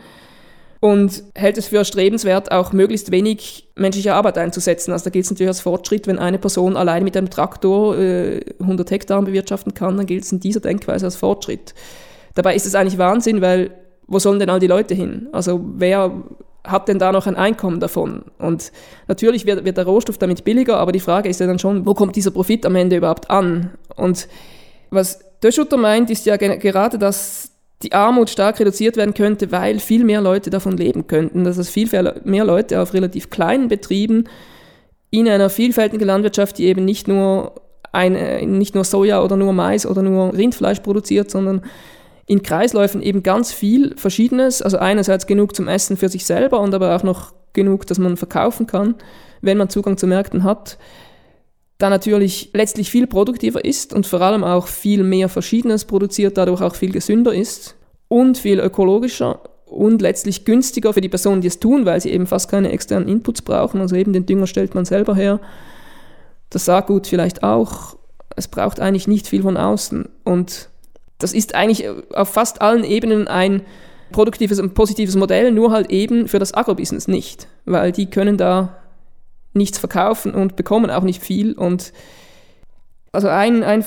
und 0.80 1.24
hält 1.34 1.58
es 1.58 1.68
für 1.68 1.78
erstrebenswert, 1.78 2.52
auch 2.52 2.74
möglichst 2.74 3.10
wenig 3.12 3.70
menschliche 3.76 4.14
Arbeit 4.14 4.38
einzusetzen. 4.38 4.92
Also 4.92 5.06
da 5.06 5.10
gilt 5.12 5.26
es 5.26 5.32
natürlich 5.32 5.48
als 5.48 5.62
Fortschritt, 5.62 6.08
wenn 6.08 6.20
eine 6.20 6.38
Person 6.38 6.76
allein 6.76 7.06
mit 7.06 7.16
einem 7.16 7.30
Traktor 7.30 7.98
äh, 7.98 8.42
100 8.60 8.92
Hektar 8.92 9.22
bewirtschaften 9.22 9.74
kann, 9.74 9.96
dann 9.96 10.06
gilt 10.06 10.26
es 10.26 10.32
in 10.34 10.42
dieser 10.42 10.60
Denkweise 10.60 11.06
als 11.06 11.16
Fortschritt. 11.16 11.74
Dabei 12.36 12.54
ist 12.54 12.66
es 12.66 12.76
eigentlich 12.76 12.98
Wahnsinn, 12.98 13.42
weil 13.42 13.72
wo 14.08 14.20
sollen 14.20 14.40
denn 14.40 14.50
all 14.50 14.60
die 14.60 14.68
Leute 14.68 14.94
hin? 14.94 15.30
Also 15.32 15.62
wer 15.76 16.12
hat 16.64 16.88
denn 16.88 17.00
da 17.00 17.12
noch 17.12 17.28
ein 17.28 17.36
Einkommen 17.36 17.80
davon? 17.80 18.24
Und 18.40 18.72
natürlich 19.08 19.46
wird, 19.46 19.66
wird 19.66 19.78
der 19.78 19.86
Rohstoff 19.86 20.18
damit 20.18 20.44
billiger, 20.44 20.78
aber 20.78 20.92
die 20.92 21.00
Frage 21.00 21.30
ist 21.30 21.40
ja 21.40 21.48
dann 21.48 21.60
schon, 21.60 21.86
wo 21.86 21.94
kommt 21.94 22.16
dieser 22.16 22.32
Profit 22.32 22.66
am 22.66 22.76
Ende 22.76 22.98
überhaupt 22.98 23.30
an? 23.30 23.72
Und 23.96 24.28
was 24.90 25.20
Döschutter 25.44 25.78
meint, 25.78 26.10
ist 26.10 26.26
ja 26.26 26.38
gerade, 26.38 26.98
dass 26.98 27.52
die 27.84 27.94
Armut 27.94 28.30
stark 28.30 28.60
reduziert 28.60 28.96
werden 28.96 29.14
könnte, 29.14 29.52
weil 29.52 29.80
viel 29.80 30.06
mehr 30.06 30.22
Leute 30.22 30.50
davon 30.50 30.78
leben 30.78 31.08
könnten, 31.08 31.44
dass 31.44 31.58
es 31.58 31.70
viel 31.70 31.90
mehr 32.24 32.46
Leute 32.46 32.82
auf 32.82 32.94
relativ 32.94 33.30
kleinen 33.30 33.68
Betrieben 33.68 34.26
in 35.10 35.28
einer 35.28 35.50
vielfältigen 35.50 36.08
Landwirtschaft, 36.08 36.58
die 36.58 36.66
eben 36.66 36.86
nicht 36.86 37.08
nur, 37.08 37.54
eine, 37.92 38.46
nicht 38.48 38.74
nur 38.74 38.84
Soja 38.86 39.22
oder 39.22 39.36
nur 39.36 39.54
Mais 39.54 39.86
oder 39.86 40.02
nur 40.02 40.34
Rindfleisch 40.34 40.80
produziert, 40.80 41.30
sondern 41.30 41.62
in 42.26 42.44
Kreisläufen 42.44 43.02
eben 43.02 43.24
ganz 43.24 43.52
viel 43.52 43.96
Verschiedenes. 43.98 44.62
Also 44.62 44.78
einerseits 44.78 45.28
genug 45.28 45.56
zum 45.56 45.68
Essen 45.68 45.98
für 45.98 46.10
sich 46.10 46.26
selber 46.26 46.60
und 46.60 46.74
aber 46.74 46.96
auch 46.96 47.04
noch 47.04 47.34
genug, 47.54 47.86
dass 47.88 48.00
man 48.00 48.18
verkaufen 48.18 48.68
kann, 48.68 48.96
wenn 49.42 49.58
man 49.58 49.70
Zugang 49.70 49.98
zu 49.98 50.08
Märkten 50.08 50.44
hat. 50.44 50.78
Da 51.78 51.90
natürlich 51.90 52.52
letztlich 52.54 52.90
viel 52.90 53.08
produktiver 53.08 53.66
ist 53.66 53.94
und 53.94 54.08
vor 54.08 54.22
allem 54.22 54.44
auch 54.44 54.68
viel 54.68 55.04
mehr 55.04 55.28
Verschiedenes 55.28 55.86
produziert, 55.86 56.38
dadurch 56.38 56.62
auch 56.62 56.76
viel 56.76 56.92
gesünder 56.92 57.34
ist 57.34 57.76
und 58.08 58.38
viel 58.38 58.60
ökologischer 58.60 59.42
und 59.66 60.02
letztlich 60.02 60.46
günstiger 60.46 60.94
für 60.94 61.02
die 61.02 61.10
Personen, 61.10 61.42
die 61.42 61.48
es 61.48 61.60
tun, 61.60 61.86
weil 61.86 62.00
sie 62.00 62.12
eben 62.12 62.28
fast 62.28 62.50
keine 62.50 62.72
externen 62.72 63.10
Inputs 63.10 63.42
brauchen. 63.42 63.82
Also 63.82 63.96
eben 63.96 64.14
den 64.14 64.26
Dünger 64.26 64.48
stellt 64.48 64.76
man 64.76 64.86
selber 64.86 65.16
her. 65.16 65.40
Das 66.50 66.66
Saatgut 66.66 67.08
vielleicht 67.08 67.44
auch. 67.44 67.98
Es 68.36 68.48
braucht 68.48 68.80
eigentlich 68.80 69.08
nicht 69.08 69.28
viel 69.28 69.42
von 69.42 69.58
außen. 69.58 70.08
Und 70.24 70.70
das 71.24 71.34
ist 71.34 71.56
eigentlich 71.56 71.88
auf 72.14 72.30
fast 72.30 72.62
allen 72.62 72.84
Ebenen 72.84 73.28
ein 73.28 73.62
produktives 74.12 74.60
und 74.60 74.74
positives 74.74 75.16
Modell, 75.16 75.52
nur 75.52 75.72
halt 75.72 75.90
eben 75.90 76.28
für 76.28 76.40
das 76.40 76.54
Agrobusiness 76.54 77.08
nicht, 77.08 77.48
weil 77.66 77.92
die 77.92 78.08
können 78.08 78.38
da 78.38 78.78
nichts 79.54 79.80
verkaufen 79.80 80.34
und 80.34 80.56
bekommen 80.56 80.92
auch 80.92 81.04
nicht 81.04 81.22
viel. 81.22 81.54
Und 81.54 81.94
also 83.12 83.28
ein, 83.28 83.64
ein 83.64 83.86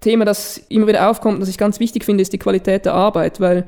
Thema, 0.00 0.24
das 0.24 0.58
immer 0.68 0.86
wieder 0.86 1.10
aufkommt, 1.10 1.42
das 1.42 1.48
ich 1.48 1.58
ganz 1.58 1.80
wichtig 1.80 2.04
finde, 2.04 2.22
ist 2.22 2.32
die 2.32 2.38
Qualität 2.38 2.86
der 2.86 2.94
Arbeit, 2.94 3.40
weil 3.40 3.66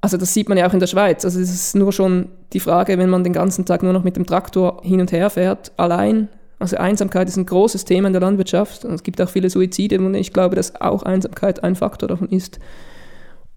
also 0.00 0.16
das 0.16 0.34
sieht 0.34 0.48
man 0.48 0.58
ja 0.58 0.68
auch 0.68 0.72
in 0.72 0.80
der 0.80 0.86
Schweiz. 0.86 1.24
Also 1.24 1.40
es 1.40 1.50
ist 1.50 1.74
nur 1.74 1.92
schon 1.92 2.28
die 2.52 2.60
Frage, 2.60 2.98
wenn 2.98 3.10
man 3.10 3.24
den 3.24 3.32
ganzen 3.32 3.64
Tag 3.64 3.82
nur 3.82 3.92
noch 3.92 4.04
mit 4.04 4.16
dem 4.16 4.26
Traktor 4.26 4.80
hin 4.84 5.00
und 5.00 5.10
her 5.10 5.30
fährt, 5.30 5.72
allein 5.76 6.28
also 6.58 6.76
Einsamkeit 6.76 7.28
ist 7.28 7.36
ein 7.36 7.46
großes 7.46 7.84
Thema 7.84 8.06
in 8.06 8.14
der 8.14 8.22
Landwirtschaft. 8.22 8.84
Und 8.84 8.94
es 8.94 9.02
gibt 9.02 9.20
auch 9.20 9.28
viele 9.28 9.50
Suizide 9.50 9.98
und 9.98 10.14
ich 10.14 10.32
glaube, 10.32 10.56
dass 10.56 10.80
auch 10.80 11.02
Einsamkeit 11.02 11.62
ein 11.62 11.76
Faktor 11.76 12.08
davon 12.08 12.28
ist. 12.30 12.58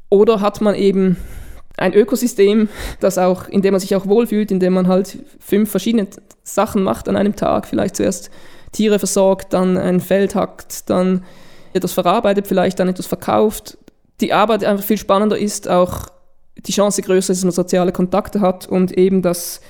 Oder 0.10 0.41
hat 0.41 0.60
man 0.60 0.75
eben 0.75 1.18
ein 1.77 1.94
Ökosystem, 1.94 2.68
das 3.00 3.18
auch, 3.18 3.48
in 3.48 3.62
dem 3.62 3.74
man 3.74 3.79
sich 3.79 3.96
auch 3.96 4.06
wohlfühlt, 4.06 4.51
in 4.51 4.60
dem 4.60 4.74
man 4.74 4.88
halt 4.88 5.20
fünf 5.39 5.72
verschiedene 5.72 6.08
Sachen 6.44 6.84
macht 6.84 7.08
an 7.08 7.15
einem 7.15 7.36
Tag. 7.36 7.68
Vielleicht 7.68 7.96
zuerst 7.96 8.29
Tiere 8.74 9.00
versorgt, 9.00 9.53
dann 9.53 9.77
ein 9.77 10.01
Feld 10.01 10.36
hackt, 10.36 10.89
dann 10.89 11.24
etwas 11.72 11.94
verarbeitet, 11.94 12.48
vielleicht 12.48 12.79
dann 12.79 12.89
etwas 12.89 13.08
verkauft. 13.08 13.77
Die 14.20 14.34
Arbeit 14.34 14.65
einfach 14.65 14.84
viel 14.84 14.98
spannender 14.98 15.38
ist, 15.38 15.70
auch 15.70 16.08
die 16.58 16.74
Chance 16.74 17.01
größer 17.01 17.32
ist, 17.32 17.39
dass 17.39 17.46
man 17.46 17.53
soziale 17.53 17.94
Kontakte 17.94 18.41
hat 18.41 18.68
und 18.68 18.91
eben, 18.98 19.22
dass 19.22 19.62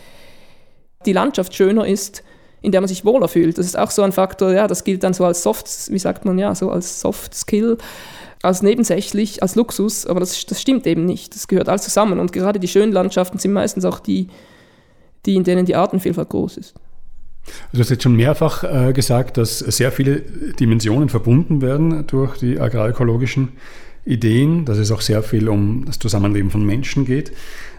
die 1.05 1.13
Landschaft 1.13 1.53
schöner 1.53 1.85
ist 1.85 2.23
in 2.61 2.71
der 2.71 2.81
man 2.81 2.87
sich 2.87 3.05
wohler 3.05 3.27
fühlt. 3.27 3.57
Das 3.57 3.65
ist 3.65 3.77
auch 3.77 3.91
so 3.91 4.01
ein 4.01 4.11
Faktor, 4.11 4.51
ja, 4.51 4.67
das 4.67 4.83
gilt 4.83 5.03
dann 5.03 5.13
so 5.13 5.25
als 5.25 5.43
Soft, 5.43 5.67
wie 5.89 5.99
sagt 5.99 6.25
man, 6.25 6.37
ja, 6.37 6.53
so 6.55 6.69
als 6.69 6.99
Soft 6.99 7.33
Skill, 7.33 7.77
als 8.41 8.61
nebensächlich, 8.61 9.41
als 9.41 9.55
Luxus, 9.55 10.05
aber 10.05 10.19
das, 10.19 10.45
das 10.45 10.61
stimmt 10.61 10.87
eben 10.87 11.05
nicht. 11.05 11.35
Das 11.35 11.47
gehört 11.47 11.69
alles 11.69 11.83
zusammen 11.83 12.19
und 12.19 12.31
gerade 12.31 12.59
die 12.59 12.67
schönen 12.67 12.91
Landschaften 12.91 13.37
sind 13.37 13.53
meistens 13.53 13.85
auch 13.85 13.99
die, 13.99 14.27
die 15.25 15.35
in 15.35 15.43
denen 15.43 15.65
die 15.65 15.75
Artenvielfalt 15.75 16.29
groß 16.29 16.57
ist. 16.57 16.73
Du 17.73 17.79
hast 17.79 17.89
jetzt 17.89 18.03
schon 18.03 18.15
mehrfach 18.15 18.63
äh, 18.63 18.93
gesagt, 18.93 19.37
dass 19.37 19.59
sehr 19.59 19.91
viele 19.91 20.21
Dimensionen 20.59 21.09
verbunden 21.09 21.61
werden 21.61 22.05
durch 22.07 22.37
die 22.37 22.59
agrarökologischen 22.59 23.53
Ideen, 24.05 24.65
dass 24.65 24.77
es 24.77 24.91
auch 24.91 25.01
sehr 25.01 25.23
viel 25.23 25.49
um 25.49 25.85
das 25.85 25.99
Zusammenleben 25.99 26.51
von 26.51 26.65
Menschen 26.65 27.05
geht. 27.05 27.31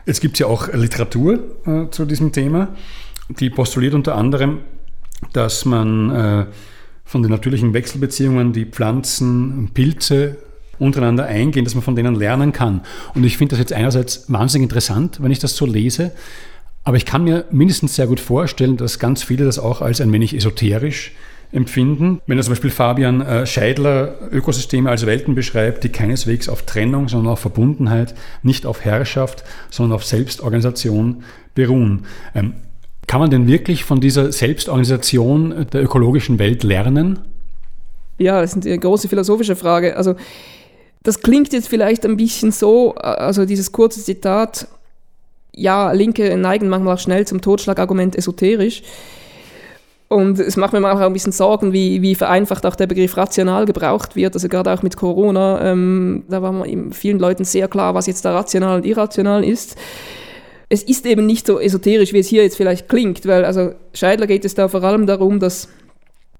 Jetzt 0.06 0.20
gibt 0.20 0.34
es 0.34 0.40
ja 0.40 0.46
auch 0.46 0.72
Literatur 0.72 1.38
äh, 1.66 1.90
zu 1.90 2.04
diesem 2.04 2.32
Thema 2.32 2.75
die 3.38 3.50
postuliert 3.50 3.94
unter 3.94 4.16
anderem, 4.16 4.58
dass 5.32 5.64
man 5.64 6.10
äh, 6.10 6.46
von 7.04 7.22
den 7.22 7.30
natürlichen 7.30 7.75
Wechselbeziehungen, 7.75 8.52
die 8.52 8.64
Pflanzen, 8.64 9.70
Pilze 9.75 10.37
untereinander 10.78 11.26
eingehen, 11.26 11.64
dass 11.64 11.75
man 11.75 11.84
von 11.84 11.94
denen 11.94 12.14
lernen 12.14 12.52
kann. 12.52 12.82
Und 13.14 13.25
ich 13.25 13.37
finde 13.37 13.50
das 13.50 13.58
jetzt 13.58 13.72
einerseits 13.72 14.32
wahnsinnig 14.32 14.64
interessant, 14.64 15.22
wenn 15.22 15.30
ich 15.30 15.38
das 15.38 15.56
so 15.56 15.66
lese, 15.66 16.12
aber 16.82 16.96
ich 16.96 17.04
kann 17.04 17.25
mir 17.25 17.44
mindestens 17.50 17.94
sehr 17.94 18.06
gut 18.06 18.20
vorstellen, 18.20 18.76
dass 18.76 18.99
ganz 18.99 19.22
viele 19.22 19.44
das 19.44 19.58
auch 19.58 19.82
als 19.82 20.00
ein 20.00 20.12
wenig 20.12 20.34
esoterisch 20.34 21.12
empfinden. 21.52 22.20
Wenn 22.26 22.38
er 22.38 22.44
zum 22.44 22.52
Beispiel 22.52 22.70
Fabian 22.70 23.20
äh, 23.20 23.44
Scheidler 23.44 24.14
Ökosysteme 24.30 24.88
als 24.88 25.04
Welten 25.04 25.34
beschreibt, 25.34 25.84
die 25.84 25.88
keineswegs 25.90 26.49
auf 26.49 26.62
Trennung, 26.62 27.08
sondern 27.08 27.32
auf 27.32 27.40
Verbundenheit, 27.40 28.14
nicht 28.42 28.66
auf 28.66 28.84
Herrschaft, 28.84 29.44
sondern 29.68 29.96
auf 29.96 30.04
Selbstorganisation 30.04 31.25
beruhen. 31.54 32.06
Kann 33.10 33.18
man 33.18 33.30
denn 33.30 33.48
wirklich 33.48 33.84
von 33.84 34.00
dieser 34.00 34.30
Selbstorganisation 34.30 35.66
der 35.72 35.82
ökologischen 35.82 36.38
Welt 36.38 36.62
lernen? 36.62 37.18
Ja, 38.18 38.40
das 38.40 38.54
ist 38.54 38.64
eine 38.64 38.78
große 38.78 39.08
philosophische 39.08 39.56
Frage. 39.56 39.96
Also 39.96 40.14
das 41.02 41.20
klingt 41.20 41.52
jetzt 41.52 41.66
vielleicht 41.66 42.06
ein 42.06 42.16
bisschen 42.16 42.52
so, 42.52 42.94
also 42.94 43.46
dieses 43.46 43.72
kurze 43.72 44.00
Zitat, 44.00 44.68
ja, 45.52 45.90
Linke 45.90 46.36
neigen 46.36 46.68
manchmal 46.68 46.94
auch 46.94 47.00
schnell 47.00 47.26
zum 47.26 47.40
Totschlagargument 47.40 48.14
esoterisch. 48.14 48.84
Und 50.06 50.38
es 50.38 50.56
macht 50.56 50.72
mir 50.72 50.78
auch 50.78 51.00
ein 51.00 51.12
bisschen 51.12 51.32
Sorgen, 51.32 51.72
wie, 51.72 52.02
wie 52.02 52.14
vereinfacht 52.14 52.64
auch 52.64 52.76
der 52.76 52.86
Begriff 52.86 53.16
rational 53.16 53.66
gebraucht 53.66 54.14
wird. 54.14 54.34
Also 54.34 54.48
gerade 54.48 54.72
auch 54.72 54.82
mit 54.84 54.96
Corona, 54.96 55.68
ähm, 55.68 56.22
da 56.28 56.42
war 56.42 56.52
man 56.52 56.92
vielen 56.92 57.18
Leuten 57.18 57.42
sehr 57.42 57.66
klar, 57.66 57.92
was 57.92 58.06
jetzt 58.06 58.24
da 58.24 58.32
rational 58.32 58.76
und 58.76 58.86
irrational 58.86 59.42
ist 59.42 59.76
es 60.72 60.84
ist 60.84 61.04
eben 61.04 61.26
nicht 61.26 61.46
so 61.46 61.58
esoterisch, 61.58 62.12
wie 62.12 62.20
es 62.20 62.28
hier 62.28 62.44
jetzt 62.44 62.56
vielleicht 62.56 62.88
klingt, 62.88 63.26
weil 63.26 63.44
also 63.44 63.74
Scheidler 63.92 64.28
geht 64.28 64.44
es 64.44 64.54
da 64.54 64.68
vor 64.68 64.82
allem 64.84 65.04
darum, 65.04 65.40
dass, 65.40 65.68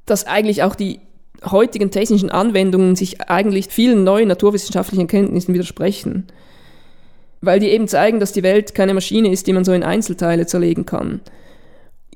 dass 0.07 0.25
eigentlich 0.25 0.63
auch 0.63 0.77
die 0.77 1.01
heutigen 1.45 1.91
technischen 1.91 2.31
Anwendungen 2.31 2.95
sich 2.95 3.21
eigentlich 3.23 3.67
vielen 3.69 4.05
neuen 4.05 4.29
naturwissenschaftlichen 4.29 5.03
Erkenntnissen 5.03 5.53
widersprechen. 5.53 6.29
Weil 7.41 7.59
die 7.59 7.71
eben 7.71 7.89
zeigen, 7.89 8.21
dass 8.21 8.33
die 8.33 8.45
Welt 8.45 8.75
keine 8.75 8.95
Maschine 8.95 9.33
ist, 9.33 9.49
die 9.49 9.53
man 9.53 9.65
so 9.65 9.73
in 9.73 9.83
Einzelteile 9.83 10.47
zerlegen 10.47 10.87
kann. 10.87 11.21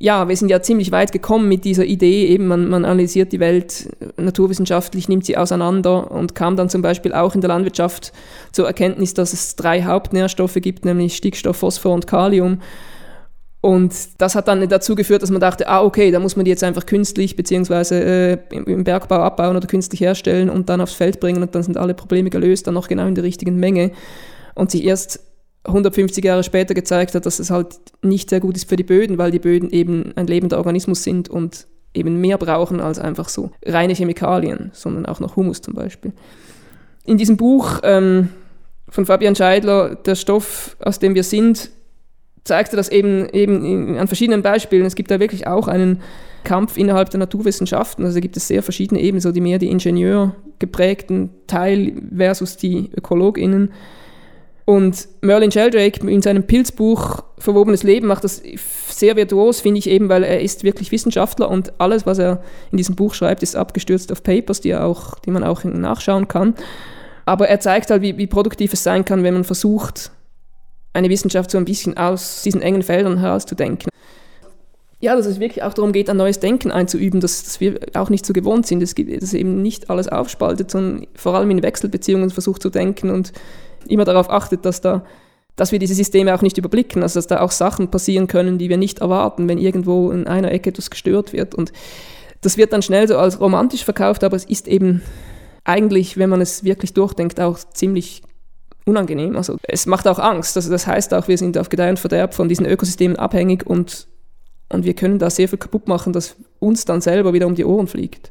Ja, 0.01 0.29
wir 0.29 0.37
sind 0.37 0.49
ja 0.49 0.61
ziemlich 0.61 0.91
weit 0.91 1.13
gekommen 1.13 1.49
mit 1.49 1.65
dieser 1.65 1.85
Idee, 1.85 2.27
eben 2.27 2.49
man, 2.49 2.69
man 2.69 2.85
analysiert 2.85 3.33
die 3.33 3.39
Welt 3.39 3.89
naturwissenschaftlich, 4.17 5.09
nimmt 5.09 5.25
sie 5.25 5.37
auseinander 5.37 6.11
und 6.11 6.35
kam 6.35 6.57
dann 6.57 6.69
zum 6.69 6.83
Beispiel 6.83 7.13
auch 7.13 7.35
in 7.35 7.41
der 7.41 7.49
Landwirtschaft 7.49 8.13
zur 8.51 8.67
Erkenntnis, 8.67 9.15
dass 9.15 9.33
es 9.33 9.55
drei 9.55 9.85
Hauptnährstoffe 9.85 10.59
gibt, 10.61 10.85
nämlich 10.85 11.17
Stickstoff, 11.17 11.59
Phosphor 11.59 11.95
und 11.95 12.09
Kalium 12.09 12.59
und 13.65 13.95
das 14.19 14.35
hat 14.35 14.47
dann 14.47 14.69
dazu 14.69 14.95
geführt, 14.95 15.23
dass 15.23 15.31
man 15.31 15.41
dachte, 15.41 15.67
ah, 15.69 15.83
okay, 15.83 16.11
da 16.11 16.21
muss 16.21 16.37
man 16.37 16.45
die 16.45 16.51
jetzt 16.51 16.63
einfach 16.63 16.85
künstlich 16.85 17.35
beziehungsweise 17.35 17.95
äh, 17.99 18.39
im 18.51 18.85
Bergbau 18.85 19.21
abbauen 19.21 19.57
oder 19.57 19.67
künstlich 19.67 20.03
herstellen 20.03 20.51
und 20.51 20.69
dann 20.69 20.83
aufs 20.83 20.93
Feld 20.93 21.19
bringen 21.19 21.41
und 21.41 21.55
dann 21.55 21.63
sind 21.63 21.79
alle 21.79 21.95
Probleme 21.95 22.29
gelöst, 22.29 22.67
dann 22.67 22.75
noch 22.75 22.89
genau 22.89 23.07
in 23.07 23.15
der 23.15 23.25
richtigen 23.25 23.57
Menge. 23.57 23.93
Und 24.55 24.71
sich 24.71 24.85
erst 24.85 25.21
150 25.65 26.25
Jahre 26.25 26.45
später 26.45 26.75
gezeigt 26.75 27.15
hat, 27.15 27.27
dass 27.27 27.39
es 27.39 27.51
halt 27.51 27.77
nicht 28.03 28.31
sehr 28.31 28.41
gut 28.41 28.57
ist 28.57 28.69
für 28.69 28.77
die 28.77 28.85
Böden, 28.85 29.19
weil 29.19 29.31
die 29.31 29.39
Böden 29.39 29.71
eben 29.71 30.13
ein 30.17 30.27
lebender 30.27 30.59
Organismus 30.59 31.03
sind 31.03 31.29
und 31.29 31.67
eben 31.95 32.21
mehr 32.21 32.39
brauchen 32.39 32.81
als 32.81 32.99
einfach 32.99 33.29
so 33.29 33.51
reine 33.65 33.95
Chemikalien, 33.95 34.71
sondern 34.75 35.07
auch 35.07 35.21
noch 35.21 35.37
Humus 35.37 35.63
zum 35.63 35.75
Beispiel. 35.75 36.13
In 37.05 37.19
diesem 37.19 37.37
Buch 37.37 37.81
ähm, 37.83 38.31
von 38.89 39.07
Fabian 39.07 39.37
Scheidler, 39.37 39.95
Der 39.95 40.15
Stoff, 40.15 40.77
aus 40.81 40.99
dem 40.99 41.15
wir 41.15 41.25
sind, 41.25 41.71
zeigte 42.45 42.77
das 42.77 42.91
eben, 42.91 43.29
eben 43.31 43.97
an 43.97 44.07
verschiedenen 44.07 44.43
Beispielen. 44.43 44.85
Es 44.85 44.95
gibt 44.95 45.11
da 45.11 45.19
wirklich 45.19 45.47
auch 45.47 45.67
einen 45.67 46.03
Kampf 46.45 46.77
innerhalb 46.77 47.11
der 47.11 47.21
Naturwissenschaften. 47.21 48.05
Also 48.05 48.21
gibt 48.21 48.37
es 48.37 48.49
sehr 48.49 48.63
verschiedene 48.63 49.01
Ebenen, 49.01 49.23
so 49.23 49.33
die 49.33 49.41
mehr 49.41 49.59
die 49.59 49.71
Ingenieur 49.71 50.35
geprägten 50.59 51.31
Teil 51.47 51.95
versus 52.15 52.57
die 52.57 52.91
ÖkologInnen. 52.97 53.73
Und 54.67 55.09
Merlin 55.21 55.53
Sheldrake 55.53 56.09
in 56.09 56.23
seinem 56.23 56.45
Pilzbuch 56.45 57.23
Verwobenes 57.37 57.83
Leben 57.83 58.07
macht 58.07 58.25
das 58.25 58.43
sehr 58.89 59.17
virtuos, 59.17 59.61
finde 59.61 59.79
ich 59.79 59.91
eben, 59.91 60.09
weil 60.09 60.25
er 60.25 60.41
ist 60.41 60.65
wirklich 60.65 60.91
Wissenschaftler 60.93 61.51
und 61.51 61.79
alles, 61.79 62.07
was 62.07 62.19
er 62.19 62.43
in 62.71 62.79
diesem 62.79 62.95
Buch 62.95 63.13
schreibt, 63.13 63.43
ist 63.43 63.57
abgestürzt 63.57 64.11
auf 64.11 64.23
Papers, 64.23 64.63
die, 64.63 64.71
er 64.71 64.85
auch, 64.85 65.19
die 65.19 65.31
man 65.31 65.45
auch 65.45 65.63
nachschauen 65.65 66.29
kann. 66.29 66.55
Aber 67.27 67.49
er 67.49 67.61
zeigt 67.61 67.91
halt, 67.91 68.01
wie, 68.01 68.17
wie 68.17 68.27
produktiv 68.27 68.73
es 68.73 68.83
sein 68.83 69.05
kann, 69.05 69.23
wenn 69.23 69.35
man 69.35 69.45
versucht, 69.45 70.11
eine 70.95 71.11
Wissenschaft 71.11 71.51
so 71.51 71.59
ein 71.59 71.67
bisschen 71.67 71.99
aus 71.99 72.43
diesen 72.43 72.63
engen 72.63 72.83
Feldern 72.83 73.19
herauszudenken. 73.19 73.91
Ja, 75.01 75.17
dass 75.17 75.27
es 75.27 75.41
wirklich 75.41 75.63
auch 75.63 75.75
darum 75.75 75.93
geht, 75.93 76.09
ein 76.09 76.17
neues 76.17 76.41
Denken 76.41 76.71
einzuüben, 76.71 77.21
dass, 77.21 77.45
dass 77.45 77.61
wir 77.61 77.79
auch 77.93 78.09
nicht 78.09 78.25
so 78.25 78.33
gewohnt 78.33 78.67
sind, 78.67 78.81
dass, 78.81 78.95
dass 78.95 79.35
eben 79.35 79.61
nicht 79.61 79.91
alles 79.91 80.09
aufspaltet, 80.09 80.71
sondern 80.71 81.07
vor 81.15 81.35
allem 81.35 81.51
in 81.51 81.63
Wechselbeziehungen 81.63 82.31
versucht 82.31 82.63
zu 82.63 82.71
denken 82.71 83.11
und 83.11 83.33
immer 83.89 84.05
darauf 84.05 84.31
achtet, 84.31 84.65
dass, 84.65 84.81
da, 84.81 85.05
dass 85.57 85.73
wir 85.73 85.79
diese 85.79 85.95
Systeme 85.95 86.35
auch 86.35 86.43
nicht 86.43 86.59
überblicken, 86.59 87.03
also 87.03 87.19
dass 87.19 87.27
da 87.27 87.41
auch 87.41 87.51
Sachen 87.51 87.91
passieren 87.91 88.27
können, 88.27 88.59
die 88.59 88.69
wir 88.69 88.77
nicht 88.77 89.01
erwarten, 89.01 89.49
wenn 89.49 89.59
irgendwo 89.59 90.11
in 90.11 90.27
einer 90.27 90.53
Ecke 90.53 90.71
etwas 90.71 90.91
gestört 90.91 91.33
wird. 91.33 91.55
Und 91.55 91.73
das 92.41 92.57
wird 92.57 92.73
dann 92.73 92.83
schnell 92.83 93.09
so 93.09 93.17
als 93.17 93.41
romantisch 93.41 93.85
verkauft, 93.85 94.25
aber 94.25 94.37
es 94.37 94.45
ist 94.45 94.69
eben 94.69 95.03
eigentlich, 95.65 96.19
wenn 96.19 96.31
man 96.31 96.41
es 96.41 96.65
wirklich 96.65 96.93
durchdenkt, 96.93 97.41
auch 97.41 97.59
ziemlich 97.59 98.23
unangenehm. 98.85 99.37
Also 99.37 99.57
es 99.63 99.87
macht 99.87 100.07
auch 100.07 100.19
Angst. 100.19 100.57
Also 100.57 100.71
das 100.71 100.87
heißt 100.87 101.15
auch, 101.15 101.29
wir 101.29 101.39
sind 101.39 101.57
auf 101.57 101.69
Gedeih 101.69 101.91
und 101.91 101.99
Verderb 101.99 102.35
von 102.35 102.49
diesen 102.49 102.67
Ökosystemen 102.67 103.17
abhängig 103.17 103.67
und, 103.67 104.07
und 104.69 104.85
wir 104.85 104.95
können 104.95 105.19
da 105.19 105.31
sehr 105.31 105.49
viel 105.49 105.59
kaputt 105.59 105.89
machen, 105.89 106.13
dass 106.13 106.37
uns 106.59 106.85
dann 106.85 107.01
selber 107.01 107.33
wieder 107.33 107.47
um 107.47 107.55
die 107.55 107.65
Ohren 107.65 107.87
fliegt. 107.87 108.31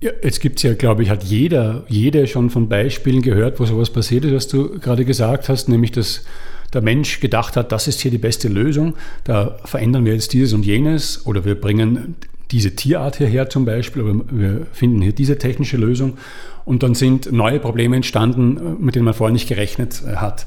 Ja, 0.00 0.10
jetzt 0.22 0.40
gibt 0.40 0.58
es 0.58 0.62
ja, 0.62 0.74
glaube 0.74 1.02
ich, 1.02 1.10
hat 1.10 1.24
jeder, 1.24 1.84
jede 1.88 2.26
schon 2.26 2.50
von 2.50 2.68
Beispielen 2.68 3.22
gehört, 3.22 3.58
wo 3.58 3.64
sowas 3.64 3.88
passiert 3.88 4.26
ist, 4.26 4.34
was 4.34 4.48
du 4.48 4.78
gerade 4.78 5.06
gesagt 5.06 5.48
hast, 5.48 5.68
nämlich 5.68 5.90
dass 5.90 6.22
der 6.74 6.82
Mensch 6.82 7.20
gedacht 7.20 7.56
hat, 7.56 7.72
das 7.72 7.88
ist 7.88 8.00
hier 8.00 8.10
die 8.10 8.18
beste 8.18 8.48
Lösung, 8.48 8.94
da 9.24 9.56
verändern 9.64 10.04
wir 10.04 10.12
jetzt 10.12 10.34
dieses 10.34 10.52
und 10.52 10.66
jenes 10.66 11.24
oder 11.26 11.46
wir 11.46 11.58
bringen 11.58 12.16
diese 12.50 12.76
Tierart 12.76 13.16
hierher 13.16 13.48
zum 13.48 13.64
Beispiel, 13.64 14.02
aber 14.02 14.20
wir 14.30 14.66
finden 14.72 15.00
hier 15.00 15.12
diese 15.12 15.38
technische 15.38 15.78
Lösung 15.78 16.18
und 16.64 16.82
dann 16.82 16.94
sind 16.94 17.32
neue 17.32 17.58
Probleme 17.58 17.96
entstanden, 17.96 18.76
mit 18.78 18.94
denen 18.94 19.04
man 19.04 19.14
vorher 19.14 19.32
nicht 19.32 19.48
gerechnet 19.48 20.02
äh, 20.06 20.16
hat. 20.16 20.46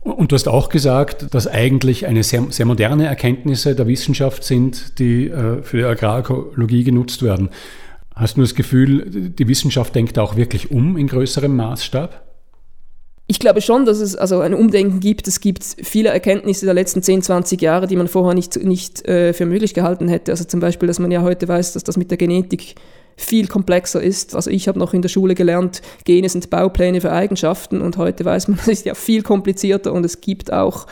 Und 0.00 0.32
du 0.32 0.34
hast 0.34 0.48
auch 0.48 0.68
gesagt, 0.68 1.34
dass 1.34 1.46
eigentlich 1.46 2.06
eine 2.06 2.22
sehr, 2.22 2.46
sehr 2.50 2.66
moderne 2.66 3.06
Erkenntnisse 3.06 3.74
der 3.74 3.86
Wissenschaft 3.86 4.42
sind, 4.42 4.98
die 4.98 5.28
äh, 5.28 5.62
für 5.62 5.76
die 5.76 5.84
Agrarökologie 5.84 6.84
genutzt 6.84 7.22
werden. 7.22 7.50
Hast 8.18 8.36
du 8.36 8.40
das 8.40 8.56
Gefühl, 8.56 9.30
die 9.30 9.46
Wissenschaft 9.46 9.94
denkt 9.94 10.18
auch 10.18 10.34
wirklich 10.34 10.72
um 10.72 10.96
in 10.96 11.06
größerem 11.06 11.54
Maßstab? 11.54 12.24
Ich 13.28 13.38
glaube 13.38 13.60
schon, 13.60 13.84
dass 13.84 14.00
es 14.00 14.16
also 14.16 14.40
ein 14.40 14.54
Umdenken 14.54 14.98
gibt. 14.98 15.28
Es 15.28 15.40
gibt 15.40 15.62
viele 15.62 16.08
Erkenntnisse 16.08 16.64
der 16.64 16.74
letzten 16.74 17.00
10, 17.00 17.22
20 17.22 17.62
Jahre, 17.62 17.86
die 17.86 17.94
man 17.94 18.08
vorher 18.08 18.34
nicht, 18.34 18.56
nicht 18.56 19.06
äh, 19.06 19.32
für 19.32 19.46
möglich 19.46 19.72
gehalten 19.72 20.08
hätte. 20.08 20.32
Also 20.32 20.42
zum 20.42 20.58
Beispiel, 20.58 20.88
dass 20.88 20.98
man 20.98 21.12
ja 21.12 21.22
heute 21.22 21.46
weiß, 21.46 21.74
dass 21.74 21.84
das 21.84 21.96
mit 21.96 22.10
der 22.10 22.18
Genetik 22.18 22.74
viel 23.16 23.46
komplexer 23.46 24.02
ist. 24.02 24.34
Also 24.34 24.50
ich 24.50 24.66
habe 24.66 24.80
noch 24.80 24.94
in 24.94 25.02
der 25.02 25.10
Schule 25.10 25.36
gelernt, 25.36 25.80
Gene 26.04 26.28
sind 26.28 26.50
Baupläne 26.50 27.00
für 27.00 27.12
Eigenschaften 27.12 27.80
und 27.80 27.98
heute 27.98 28.24
weiß 28.24 28.48
man, 28.48 28.56
das 28.66 28.66
ist 28.66 28.86
ja 28.86 28.94
viel 28.94 29.22
komplizierter 29.22 29.92
und 29.92 30.04
es 30.04 30.20
gibt 30.20 30.52
auch 30.52 30.86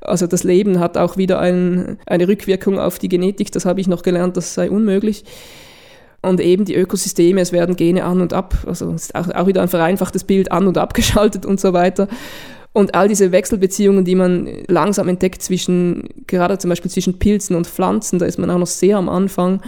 also 0.00 0.26
das 0.26 0.44
Leben 0.44 0.80
hat 0.80 0.98
auch 0.98 1.16
wieder 1.16 1.38
ein, 1.38 1.98
eine 2.04 2.28
Rückwirkung 2.28 2.78
auf 2.78 2.98
die 2.98 3.08
Genetik, 3.08 3.50
das 3.52 3.64
habe 3.64 3.80
ich 3.80 3.88
noch 3.88 4.02
gelernt, 4.02 4.36
das 4.36 4.52
sei 4.52 4.70
unmöglich. 4.70 5.24
Und 6.24 6.40
eben 6.40 6.64
die 6.64 6.74
Ökosysteme, 6.74 7.40
es 7.40 7.52
werden 7.52 7.76
Gene 7.76 8.04
an 8.04 8.20
und 8.20 8.32
ab, 8.32 8.54
also 8.66 8.92
ist 8.92 9.14
auch, 9.14 9.28
auch 9.30 9.46
wieder 9.46 9.62
ein 9.62 9.68
vereinfachtes 9.68 10.24
Bild, 10.24 10.50
an 10.50 10.66
und 10.66 10.78
abgeschaltet 10.78 11.44
und 11.46 11.60
so 11.60 11.72
weiter. 11.72 12.08
Und 12.72 12.96
all 12.96 13.06
diese 13.06 13.30
Wechselbeziehungen, 13.30 14.04
die 14.04 14.16
man 14.16 14.48
langsam 14.66 15.08
entdeckt 15.08 15.42
zwischen, 15.42 16.08
gerade 16.26 16.58
zum 16.58 16.70
Beispiel 16.70 16.90
zwischen 16.90 17.20
Pilzen 17.20 17.54
und 17.54 17.68
Pflanzen, 17.68 18.18
da 18.18 18.26
ist 18.26 18.38
man 18.38 18.50
auch 18.50 18.58
noch 18.58 18.66
sehr 18.66 18.96
am 18.96 19.08
Anfang. 19.08 19.62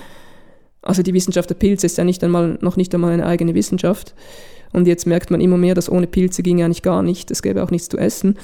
Also 0.83 1.03
die 1.03 1.15
Wissenschaft 1.15 1.49
der 1.49 1.55
Pilze 1.55 1.87
ist 1.87 1.99
ja 1.99 2.05
nicht 2.05 2.25
einmal, 2.25 2.59
noch 2.61 2.77
nicht 2.77 2.93
einmal 2.95 3.13
eine 3.13 3.27
eigene 3.27 3.55
Wissenschaft. 3.55 4.15
Und 4.73 4.89
jetzt 4.89 5.07
merkt 5.07 5.31
man 5.31 5.41
immer 5.41 5.57
mehr, 5.57 5.75
dass 5.75 5.89
ohne 5.89 6.09
Pilze 6.09 6.43
ging 6.43 6.63
eigentlich 6.63 6.83
gar 6.83 7.03
nicht. 7.03 7.31
Es 7.31 7.43
gäbe 7.43 7.63
auch 7.63 7.71
nichts 7.71 7.89
zu 7.89 7.97
essen. 7.97 8.37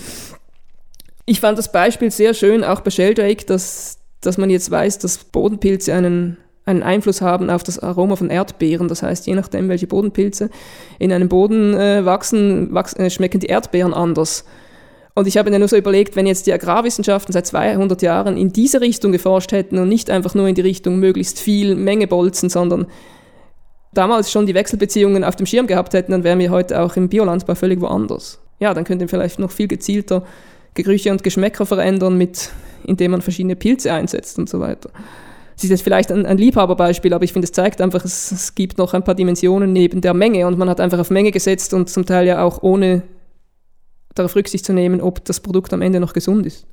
Ich 1.25 1.41
fand 1.41 1.59
das 1.59 1.73
Beispiel 1.73 2.11
sehr 2.11 2.33
schön, 2.33 2.65
auch 2.65 2.81
bei 2.81 2.91
Sheldrake, 2.91 3.45
dass, 3.47 3.99
dass 4.21 4.39
man 4.39 4.51
jetzt 4.51 4.71
weiß, 4.71 4.99
dass 4.99 5.19
Bodenpilze 5.19 5.93
einen, 5.93 6.37
einen 6.65 6.83
Einfluss 6.83 7.21
haben 7.21 7.51
auf 7.51 7.63
das 7.63 7.79
Aroma 7.79 8.17
von 8.17 8.31
Erdbeeren. 8.31 8.89
Das 8.89 9.03
heißt, 9.03 9.27
je 9.27 9.35
nachdem, 9.35 9.69
welche 9.69 9.87
Bodenpilze 9.87 10.51
in 10.99 11.13
einem 11.13 11.29
Boden 11.29 11.75
äh, 11.75 12.05
wachsen, 12.05 12.73
wachsen 12.73 13.01
äh, 13.01 13.11
schmecken 13.11 13.41
die 13.41 13.49
Erdbeeren 13.49 13.95
anders. 13.95 14.45
Und 15.15 15.27
ich 15.27 15.37
habe 15.37 15.51
mir 15.51 15.59
nur 15.59 15.69
so 15.69 15.77
überlegt, 15.77 16.17
wenn 16.17 16.27
jetzt 16.27 16.47
die 16.47 16.53
Agrarwissenschaften 16.53 17.33
seit 17.33 17.47
200 17.47 18.01
Jahren 18.01 18.37
in 18.37 18.53
diese 18.53 18.81
Richtung 18.81 19.13
geforscht 19.13 19.53
hätten 19.53 19.79
und 19.79 19.89
nicht 19.89 20.09
einfach 20.09 20.35
nur 20.35 20.49
in 20.49 20.55
die 20.55 20.63
Richtung 20.63 20.99
möglichst 20.99 21.39
viel 21.39 21.75
Menge 21.75 22.07
bolzen, 22.07 22.49
sondern 22.49 22.87
damals 23.93 24.31
schon 24.31 24.47
die 24.47 24.55
Wechselbeziehungen 24.55 25.23
auf 25.25 25.37
dem 25.37 25.47
Schirm 25.47 25.67
gehabt 25.67 25.93
hätten, 25.93 26.13
dann 26.13 26.25
wären 26.25 26.39
wir 26.39 26.51
heute 26.51 26.81
auch 26.81 26.97
im 26.97 27.09
Biolandbau 27.09 27.55
völlig 27.55 27.81
woanders. 27.81 28.41
Ja, 28.59 28.73
dann 28.73 28.85
könnte 28.85 29.05
man 29.05 29.09
vielleicht 29.09 29.39
noch 29.39 29.51
viel 29.51 29.69
gezielter 29.69 30.25
Gerüche 30.75 31.11
und 31.11 31.23
Geschmäcker 31.23 31.67
verändern, 31.67 32.17
mit, 32.17 32.51
indem 32.85 33.11
man 33.11 33.21
verschiedene 33.21 33.57
Pilze 33.57 33.93
einsetzt 33.93 34.39
und 34.39 34.49
so 34.49 34.61
weiter. 34.61 34.91
Das 35.55 35.65
ist 35.65 35.71
jetzt 35.71 35.83
vielleicht 35.83 36.11
ein, 36.11 36.27
ein 36.27 36.39
Liebhaberbeispiel, 36.39 37.13
aber 37.13 37.25
ich 37.25 37.33
finde, 37.33 37.47
es 37.47 37.53
zeigt 37.53 37.81
einfach, 37.81 38.05
es, 38.05 38.33
es 38.33 38.55
gibt 38.55 38.79
noch 38.79 38.95
ein 38.95 39.05
paar 39.05 39.15
Dimensionen 39.15 39.73
neben 39.73 40.01
der 40.01 40.15
Menge 40.15 40.47
und 40.47 40.59
man 40.59 40.69
hat 40.69 40.81
einfach 40.81 40.99
auf 40.99 41.11
Menge 41.11 41.31
gesetzt 41.31 41.75
und 41.75 41.91
zum 41.91 42.07
Teil 42.07 42.27
ja 42.27 42.43
auch 42.43 42.63
ohne 42.63 43.03
darauf 44.15 44.35
Rücksicht 44.35 44.65
zu 44.65 44.73
nehmen, 44.73 45.01
ob 45.01 45.25
das 45.25 45.41
Produkt 45.41 45.73
am 45.73 45.83
Ende 45.83 46.01
noch 46.01 46.13
gesund 46.13 46.47
ist. 46.47 46.67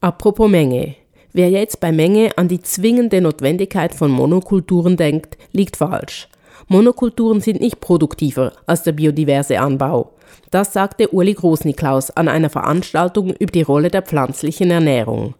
Apropos 0.00 0.50
Menge. 0.50 0.94
Wer 1.32 1.50
jetzt 1.50 1.80
bei 1.80 1.92
Menge 1.92 2.30
an 2.36 2.48
die 2.48 2.62
zwingende 2.62 3.20
Notwendigkeit 3.20 3.94
von 3.94 4.10
Monokulturen 4.10 4.96
denkt, 4.96 5.36
liegt 5.52 5.76
falsch. 5.76 6.28
Monokulturen 6.68 7.40
sind 7.40 7.60
nicht 7.60 7.80
produktiver 7.80 8.52
als 8.66 8.82
der 8.82 8.92
biodiverse 8.92 9.60
Anbau. 9.60 10.12
Das 10.50 10.72
sagte 10.72 11.08
Uli 11.08 11.34
Großniklaus 11.34 12.10
an 12.10 12.28
einer 12.28 12.50
Veranstaltung 12.50 13.30
über 13.30 13.52
die 13.52 13.62
Rolle 13.62 13.90
der 13.90 14.02
pflanzlichen 14.02 14.70
Ernährung. 14.70 15.34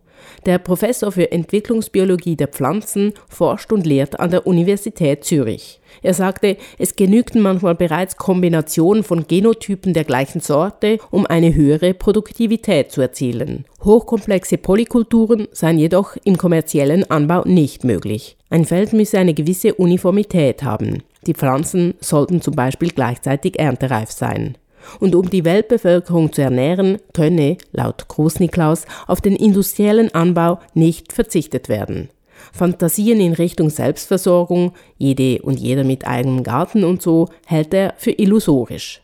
Der 0.44 0.58
Professor 0.58 1.12
für 1.12 1.32
Entwicklungsbiologie 1.32 2.36
der 2.36 2.48
Pflanzen 2.48 3.12
forscht 3.28 3.72
und 3.72 3.86
lehrt 3.86 4.18
an 4.20 4.30
der 4.30 4.46
Universität 4.46 5.24
Zürich. 5.24 5.80
Er 6.02 6.14
sagte, 6.14 6.56
es 6.78 6.96
genügten 6.96 7.40
manchmal 7.40 7.74
bereits 7.74 8.16
Kombinationen 8.16 9.02
von 9.02 9.26
Genotypen 9.26 9.94
der 9.94 10.04
gleichen 10.04 10.40
Sorte, 10.40 10.98
um 11.10 11.26
eine 11.26 11.54
höhere 11.54 11.94
Produktivität 11.94 12.92
zu 12.92 13.00
erzielen. 13.00 13.64
Hochkomplexe 13.82 14.58
Polykulturen 14.58 15.48
seien 15.52 15.78
jedoch 15.78 16.16
im 16.24 16.36
kommerziellen 16.36 17.10
Anbau 17.10 17.42
nicht 17.44 17.84
möglich. 17.84 18.36
Ein 18.50 18.64
Feld 18.64 18.92
müsse 18.92 19.18
eine 19.18 19.34
gewisse 19.34 19.74
Uniformität 19.74 20.62
haben. 20.62 21.02
Die 21.26 21.34
Pflanzen 21.34 21.94
sollten 22.00 22.40
zum 22.40 22.54
Beispiel 22.54 22.90
gleichzeitig 22.90 23.58
erntereif 23.58 24.10
sein. 24.10 24.56
Und 25.00 25.14
um 25.14 25.28
die 25.28 25.44
Weltbevölkerung 25.44 26.32
zu 26.32 26.42
ernähren, 26.42 26.98
könne, 27.12 27.58
laut 27.72 28.08
Großniklaus, 28.08 28.84
auf 29.06 29.20
den 29.20 29.36
industriellen 29.36 30.14
Anbau 30.14 30.60
nicht 30.74 31.12
verzichtet 31.12 31.68
werden. 31.68 32.08
Fantasien 32.52 33.20
in 33.20 33.32
Richtung 33.32 33.70
Selbstversorgung, 33.70 34.72
jede 34.98 35.42
und 35.42 35.58
jeder 35.58 35.84
mit 35.84 36.06
eigenem 36.06 36.42
Garten 36.42 36.84
und 36.84 37.02
so, 37.02 37.28
hält 37.46 37.74
er 37.74 37.94
für 37.96 38.12
illusorisch. 38.12 39.02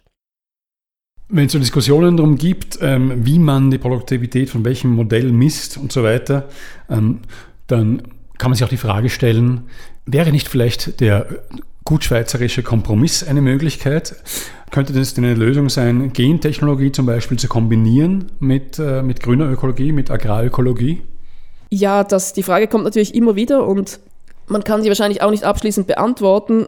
Wenn 1.28 1.46
es 1.46 1.52
so 1.52 1.58
Diskussionen 1.58 2.16
darum 2.16 2.36
gibt, 2.36 2.78
ähm, 2.82 3.24
wie 3.24 3.38
man 3.38 3.70
die 3.70 3.78
Produktivität 3.78 4.50
von 4.50 4.64
welchem 4.64 4.90
Modell 4.90 5.32
misst 5.32 5.78
und 5.78 5.90
so 5.90 6.02
weiter, 6.02 6.48
ähm, 6.90 7.20
dann 7.68 8.02
kann 8.36 8.50
man 8.50 8.56
sich 8.56 8.64
auch 8.64 8.68
die 8.68 8.76
Frage 8.76 9.08
stellen, 9.08 9.62
wäre 10.04 10.30
nicht 10.30 10.48
vielleicht 10.48 11.00
der 11.00 11.26
gutschweizerische 11.84 12.62
Kompromiss 12.62 13.22
eine 13.22 13.40
Möglichkeit? 13.40 14.16
Könnte 14.70 14.92
das 14.92 15.14
denn 15.14 15.24
eine 15.24 15.34
Lösung 15.34 15.68
sein, 15.68 16.12
Gentechnologie 16.12 16.92
zum 16.92 17.06
Beispiel 17.06 17.38
zu 17.38 17.48
kombinieren 17.48 18.32
mit, 18.40 18.78
äh, 18.78 19.02
mit 19.02 19.22
grüner 19.22 19.50
Ökologie, 19.50 19.92
mit 19.92 20.10
Agrarökologie? 20.10 21.02
Ja, 21.70 22.04
das, 22.04 22.32
die 22.32 22.42
Frage 22.42 22.68
kommt 22.68 22.84
natürlich 22.84 23.14
immer 23.14 23.36
wieder 23.36 23.66
und 23.66 24.00
man 24.46 24.64
kann 24.64 24.82
sie 24.82 24.88
wahrscheinlich 24.88 25.22
auch 25.22 25.30
nicht 25.30 25.44
abschließend 25.44 25.86
beantworten. 25.86 26.66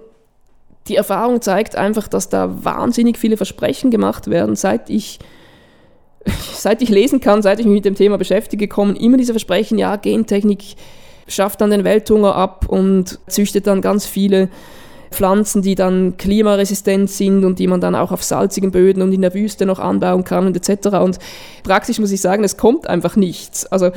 Die 0.88 0.96
Erfahrung 0.96 1.40
zeigt 1.40 1.77
einfach, 1.77 2.09
dass 2.09 2.29
da 2.29 2.64
wahnsinnig 2.64 3.18
viele 3.18 3.37
Versprechen 3.37 3.90
gemacht 3.90 4.29
werden, 4.29 4.57
seit 4.57 4.90
ich 4.90 5.18
seit 6.53 6.83
ich 6.83 6.88
lesen 6.88 7.20
kann, 7.20 7.42
seit 7.42 7.61
ich 7.61 7.66
mich 7.66 7.74
mit 7.74 7.85
dem 7.85 7.94
Thema 7.94 8.18
beschäftige, 8.18 8.68
kommen 8.68 8.96
immer 8.96 9.16
diese 9.16 9.33
Versprechen, 9.33 9.79
ja, 9.79 9.96
Gentechnik 9.96 10.77
schafft 11.27 11.61
dann 11.61 11.70
den 11.70 11.85
Welthunger 11.85 12.35
ab 12.35 12.66
und 12.68 13.18
züchtet 13.27 13.66
dann 13.66 13.81
ganz 13.81 14.07
viele 14.07 14.48
Pflanzen, 15.11 15.62
die 15.62 15.75
dann 15.75 16.17
klimaresistent 16.17 17.11
sind 17.11 17.45
und 17.45 17.59
die 17.59 17.67
man 17.67 17.81
dann 17.81 17.95
auch 17.95 18.12
auf 18.12 18.23
salzigen 18.23 18.71
Böden 18.71 19.03
und 19.03 19.12
in 19.12 19.23
der 19.23 19.35
Wüste 19.35 19.67
noch 19.67 19.79
anbauen 19.79 20.25
kann 20.25 20.47
und 20.47 20.57
etc. 20.57 20.88
Und 20.99 21.19
praktisch 21.62 21.99
muss 21.99 22.12
ich 22.12 22.21
sagen, 22.21 22.45
es 22.45 22.57
kommt 22.57 22.87
einfach 22.87 23.17
nichts. 23.17 23.67
Also 23.67 23.90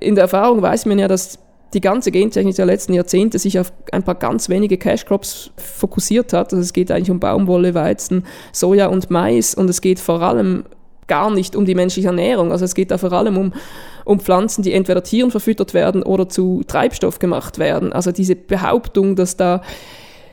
in 0.00 0.14
der 0.14 0.22
Erfahrung 0.22 0.62
weiß 0.62 0.86
man 0.86 0.98
ja, 0.98 1.08
dass 1.08 1.38
die 1.74 1.80
ganze 1.80 2.10
Gentechnik 2.10 2.56
der 2.56 2.66
letzten 2.66 2.94
Jahrzehnte 2.94 3.38
sich 3.38 3.58
auf 3.58 3.72
ein 3.92 4.02
paar 4.02 4.14
ganz 4.14 4.48
wenige 4.48 4.78
Cash 4.78 5.04
Crops 5.04 5.50
fokussiert 5.56 6.32
hat. 6.32 6.52
Also 6.52 6.62
es 6.62 6.72
geht 6.72 6.90
eigentlich 6.90 7.10
um 7.10 7.20
Baumwolle, 7.20 7.74
Weizen, 7.74 8.24
Soja 8.52 8.86
und 8.86 9.10
Mais 9.10 9.54
und 9.54 9.68
es 9.68 9.80
geht 9.80 10.00
vor 10.00 10.22
allem 10.22 10.64
gar 11.08 11.30
nicht 11.30 11.56
um 11.56 11.64
die 11.64 11.74
menschliche 11.74 12.08
Ernährung. 12.08 12.52
Also 12.52 12.64
es 12.64 12.74
geht 12.74 12.90
da 12.90 12.98
vor 12.98 13.12
allem 13.12 13.36
um, 13.36 13.52
um 14.04 14.20
Pflanzen, 14.20 14.62
die 14.62 14.72
entweder 14.72 15.02
Tieren 15.02 15.30
verfüttert 15.30 15.74
werden 15.74 16.02
oder 16.02 16.28
zu 16.28 16.62
Treibstoff 16.66 17.18
gemacht 17.18 17.58
werden. 17.58 17.92
Also 17.92 18.12
diese 18.12 18.36
Behauptung, 18.36 19.16
dass 19.16 19.36
da 19.36 19.62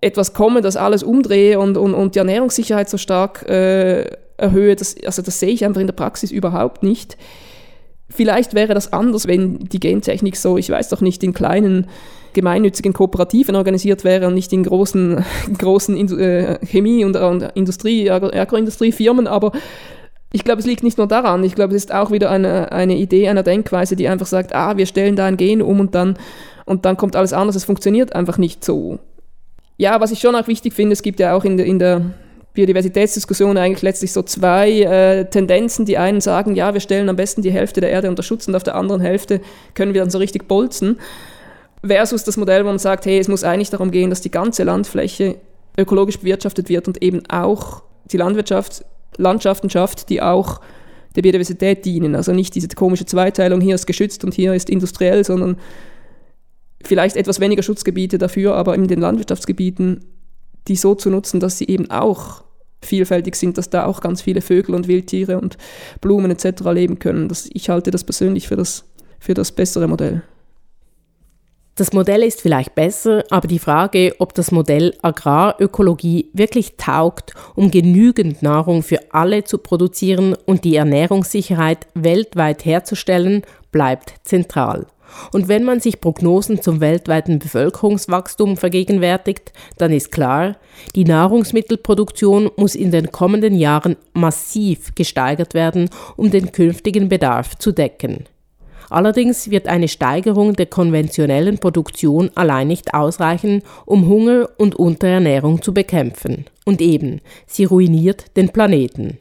etwas 0.01 0.33
komme, 0.33 0.61
das 0.61 0.77
alles 0.77 1.03
umdrehe 1.03 1.59
und, 1.59 1.77
und, 1.77 1.93
und 1.93 2.15
die 2.15 2.19
Ernährungssicherheit 2.19 2.89
so 2.89 2.97
stark 2.97 3.47
äh, 3.49 4.05
erhöhe, 4.37 4.75
das, 4.75 4.95
also 5.05 5.21
das 5.21 5.39
sehe 5.39 5.49
ich 5.49 5.65
einfach 5.65 5.81
in 5.81 5.87
der 5.87 5.93
Praxis 5.93 6.31
überhaupt 6.31 6.83
nicht. 6.83 7.17
Vielleicht 8.09 8.53
wäre 8.53 8.73
das 8.73 8.93
anders, 8.93 9.27
wenn 9.27 9.59
die 9.59 9.79
Gentechnik 9.79 10.37
so, 10.37 10.57
ich 10.57 10.69
weiß 10.69 10.89
doch 10.89 11.01
nicht, 11.01 11.23
in 11.23 11.33
kleinen 11.33 11.87
gemeinnützigen 12.33 12.93
Kooperativen 12.93 13.55
organisiert 13.55 14.03
wäre 14.03 14.27
und 14.27 14.35
nicht 14.35 14.53
in 14.53 14.63
großen, 14.63 15.23
großen 15.57 16.19
äh, 16.19 16.59
Chemie- 16.65 17.03
und, 17.03 17.15
und 17.15 17.41
Industrie, 17.55 18.09
Agroindustriefirmen, 18.09 19.25
aber 19.27 19.53
ich 20.31 20.43
glaube, 20.43 20.59
es 20.59 20.65
liegt 20.65 20.83
nicht 20.83 20.97
nur 20.97 21.07
daran, 21.07 21.43
ich 21.43 21.55
glaube, 21.55 21.73
es 21.73 21.85
ist 21.85 21.93
auch 21.93 22.11
wieder 22.11 22.29
eine, 22.29 22.71
eine 22.71 22.97
Idee 22.97 23.29
einer 23.29 23.43
Denkweise, 23.43 23.95
die 23.95 24.09
einfach 24.09 24.27
sagt, 24.27 24.53
ah, 24.53 24.75
wir 24.77 24.85
stellen 24.85 25.15
da 25.15 25.25
ein 25.25 25.37
Gen 25.37 25.61
um 25.61 25.79
und 25.79 25.95
dann, 25.95 26.17
und 26.65 26.85
dann 26.85 26.97
kommt 26.97 27.15
alles 27.15 27.31
anders, 27.31 27.55
es 27.55 27.63
funktioniert 27.63 28.13
einfach 28.15 28.37
nicht 28.37 28.63
so. 28.63 28.99
Ja, 29.77 29.99
was 29.99 30.11
ich 30.11 30.19
schon 30.19 30.35
auch 30.35 30.47
wichtig 30.47 30.73
finde, 30.73 30.93
es 30.93 31.01
gibt 31.01 31.19
ja 31.19 31.35
auch 31.35 31.43
in 31.43 31.57
der, 31.57 31.65
in 31.65 31.79
der 31.79 32.01
Biodiversitätsdiskussion 32.53 33.57
eigentlich 33.57 33.81
letztlich 33.81 34.13
so 34.13 34.23
zwei 34.23 34.71
äh, 34.81 35.25
Tendenzen. 35.25 35.85
Die 35.85 35.97
einen 35.97 36.21
sagen, 36.21 36.55
ja, 36.55 36.73
wir 36.73 36.79
stellen 36.79 37.09
am 37.09 37.17
besten 37.17 37.41
die 37.41 37.51
Hälfte 37.51 37.81
der 37.81 37.89
Erde 37.89 38.09
unter 38.09 38.23
Schutz 38.23 38.47
und 38.47 38.55
auf 38.55 38.63
der 38.63 38.75
anderen 38.75 39.01
Hälfte 39.01 39.41
können 39.73 39.93
wir 39.93 40.01
dann 40.01 40.09
so 40.09 40.17
richtig 40.17 40.47
bolzen. 40.47 40.97
Versus 41.85 42.23
das 42.23 42.37
Modell, 42.37 42.63
wo 42.63 42.69
man 42.69 42.79
sagt, 42.79 43.05
hey, 43.05 43.19
es 43.19 43.27
muss 43.27 43.43
eigentlich 43.43 43.69
darum 43.69 43.91
gehen, 43.91 44.09
dass 44.09 44.21
die 44.21 44.31
ganze 44.31 44.63
Landfläche 44.63 45.35
ökologisch 45.77 46.19
bewirtschaftet 46.19 46.69
wird 46.69 46.87
und 46.87 47.03
eben 47.03 47.21
auch 47.29 47.83
die 48.05 48.17
Landwirtschaft 48.17 48.85
Landschaften 49.17 49.69
schafft, 49.69 50.09
die 50.09 50.21
auch 50.21 50.61
der 51.15 51.21
Biodiversität 51.21 51.85
dienen. 51.85 52.15
Also 52.15 52.31
nicht 52.31 52.55
diese 52.55 52.67
komische 52.69 53.05
Zweiteilung, 53.05 53.61
hier 53.61 53.75
ist 53.75 53.85
geschützt 53.85 54.23
und 54.23 54.33
hier 54.33 54.53
ist 54.53 54.69
industriell, 54.69 55.23
sondern 55.23 55.57
vielleicht 56.85 57.15
etwas 57.15 57.39
weniger 57.39 57.63
Schutzgebiete 57.63 58.17
dafür, 58.17 58.55
aber 58.55 58.75
in 58.75 58.87
den 58.87 59.01
Landwirtschaftsgebieten 59.01 60.05
die 60.67 60.75
so 60.75 60.95
zu 60.95 61.09
nutzen, 61.09 61.39
dass 61.39 61.57
sie 61.57 61.67
eben 61.67 61.91
auch 61.91 62.43
vielfältig 62.81 63.35
sind, 63.35 63.57
dass 63.57 63.69
da 63.69 63.85
auch 63.85 64.01
ganz 64.01 64.21
viele 64.21 64.41
Vögel 64.41 64.75
und 64.75 64.87
Wildtiere 64.87 65.39
und 65.39 65.57
Blumen 66.01 66.31
etc. 66.31 66.61
leben 66.71 66.99
können. 66.99 67.27
Das, 67.27 67.49
ich 67.51 67.69
halte 67.69 67.91
das 67.91 68.03
persönlich 68.03 68.47
für 68.47 68.55
das, 68.55 68.85
für 69.19 69.33
das 69.33 69.51
bessere 69.51 69.87
Modell. 69.87 70.23
Das 71.77 71.91
Modell 71.91 72.23
ist 72.23 72.41
vielleicht 72.41 72.73
besser, 72.73 73.25
aber 73.29 73.49
die 73.49 73.59
Frage, 73.59 74.15
ob 74.19 74.33
das 74.33 74.51
Modell 74.51 74.93
Agrarökologie 75.01 76.29
wirklich 76.31 76.77
taugt, 76.77 77.33
um 77.53 77.69
genügend 77.69 78.41
Nahrung 78.41 78.81
für 78.81 78.99
alle 79.11 79.43
zu 79.43 79.57
produzieren 79.57 80.37
und 80.45 80.63
die 80.63 80.77
Ernährungssicherheit 80.77 81.87
weltweit 81.93 82.63
herzustellen, 82.63 83.41
bleibt 83.71 84.13
zentral. 84.23 84.87
Und 85.31 85.47
wenn 85.47 85.63
man 85.63 85.79
sich 85.79 86.01
Prognosen 86.01 86.61
zum 86.61 86.81
weltweiten 86.81 87.39
Bevölkerungswachstum 87.39 88.57
vergegenwärtigt, 88.57 89.53
dann 89.77 89.91
ist 89.91 90.11
klar, 90.11 90.57
die 90.95 91.05
Nahrungsmittelproduktion 91.05 92.51
muss 92.57 92.75
in 92.75 92.91
den 92.91 93.11
kommenden 93.11 93.55
Jahren 93.55 93.95
massiv 94.13 94.95
gesteigert 94.95 95.53
werden, 95.53 95.89
um 96.15 96.31
den 96.31 96.51
künftigen 96.51 97.09
Bedarf 97.09 97.57
zu 97.57 97.71
decken. 97.71 98.25
Allerdings 98.89 99.49
wird 99.49 99.67
eine 99.67 99.87
Steigerung 99.87 100.53
der 100.53 100.67
konventionellen 100.67 101.57
Produktion 101.57 102.29
allein 102.35 102.67
nicht 102.67 102.93
ausreichen, 102.93 103.63
um 103.85 104.07
Hunger 104.07 104.49
und 104.57 104.75
Unterernährung 104.75 105.61
zu 105.61 105.73
bekämpfen. 105.73 106.45
Und 106.65 106.81
eben, 106.81 107.21
sie 107.47 107.65
ruiniert 107.65 108.35
den 108.37 108.49
Planeten. 108.49 109.17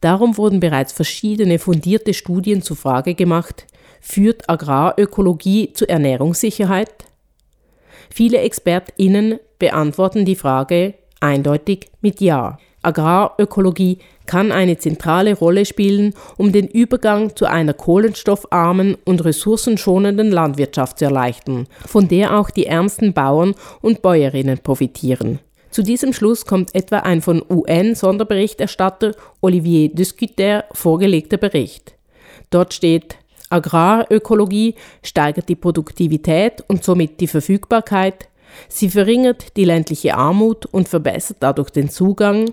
Darum 0.00 0.36
wurden 0.36 0.60
bereits 0.60 0.92
verschiedene 0.92 1.58
fundierte 1.58 2.14
Studien 2.14 2.62
zur 2.62 2.76
Frage 2.76 3.14
gemacht, 3.14 3.66
Führt 4.00 4.48
Agrarökologie 4.48 5.72
zu 5.72 5.88
Ernährungssicherheit? 5.88 7.06
Viele 8.10 8.40
ExpertInnen 8.40 9.38
beantworten 9.58 10.24
die 10.24 10.36
Frage 10.36 10.94
eindeutig 11.20 11.90
mit 12.00 12.20
Ja. 12.20 12.58
Agrarökologie 12.82 13.98
kann 14.26 14.52
eine 14.52 14.78
zentrale 14.78 15.36
Rolle 15.36 15.64
spielen, 15.64 16.14
um 16.36 16.52
den 16.52 16.68
Übergang 16.68 17.34
zu 17.34 17.46
einer 17.46 17.74
kohlenstoffarmen 17.74 18.96
und 19.04 19.24
ressourcenschonenden 19.24 20.30
Landwirtschaft 20.30 21.00
zu 21.00 21.06
erleichtern, 21.06 21.66
von 21.86 22.06
der 22.06 22.38
auch 22.38 22.50
die 22.50 22.66
ärmsten 22.66 23.12
Bauern 23.12 23.54
und 23.80 24.00
Bäuerinnen 24.00 24.58
profitieren. 24.58 25.40
Zu 25.70 25.82
diesem 25.82 26.12
Schluss 26.12 26.46
kommt 26.46 26.74
etwa 26.74 27.00
ein 27.00 27.20
von 27.20 27.42
UN-Sonderberichterstatter 27.48 29.12
Olivier 29.40 29.90
Descuter 29.90 30.64
vorgelegter 30.72 31.36
Bericht. 31.36 31.94
Dort 32.50 32.72
steht, 32.72 33.17
Agrarökologie 33.50 34.74
steigert 35.02 35.48
die 35.48 35.56
Produktivität 35.56 36.62
und 36.68 36.84
somit 36.84 37.20
die 37.20 37.26
Verfügbarkeit, 37.26 38.28
sie 38.68 38.90
verringert 38.90 39.56
die 39.56 39.64
ländliche 39.64 40.16
Armut 40.16 40.66
und 40.66 40.88
verbessert 40.88 41.38
dadurch 41.40 41.70
den 41.70 41.88
Zugang, 41.88 42.52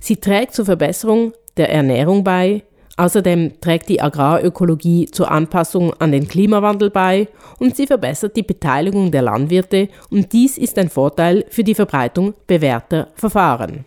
sie 0.00 0.16
trägt 0.16 0.54
zur 0.54 0.64
Verbesserung 0.64 1.32
der 1.56 1.70
Ernährung 1.70 2.24
bei, 2.24 2.62
außerdem 2.96 3.60
trägt 3.60 3.88
die 3.88 4.00
Agrarökologie 4.00 5.06
zur 5.06 5.30
Anpassung 5.30 5.92
an 5.94 6.12
den 6.12 6.28
Klimawandel 6.28 6.90
bei 6.90 7.28
und 7.58 7.76
sie 7.76 7.86
verbessert 7.86 8.36
die 8.36 8.42
Beteiligung 8.42 9.10
der 9.10 9.22
Landwirte 9.22 9.88
und 10.10 10.32
dies 10.32 10.58
ist 10.58 10.78
ein 10.78 10.90
Vorteil 10.90 11.44
für 11.48 11.64
die 11.64 11.74
Verbreitung 11.74 12.34
bewährter 12.46 13.08
Verfahren. 13.14 13.84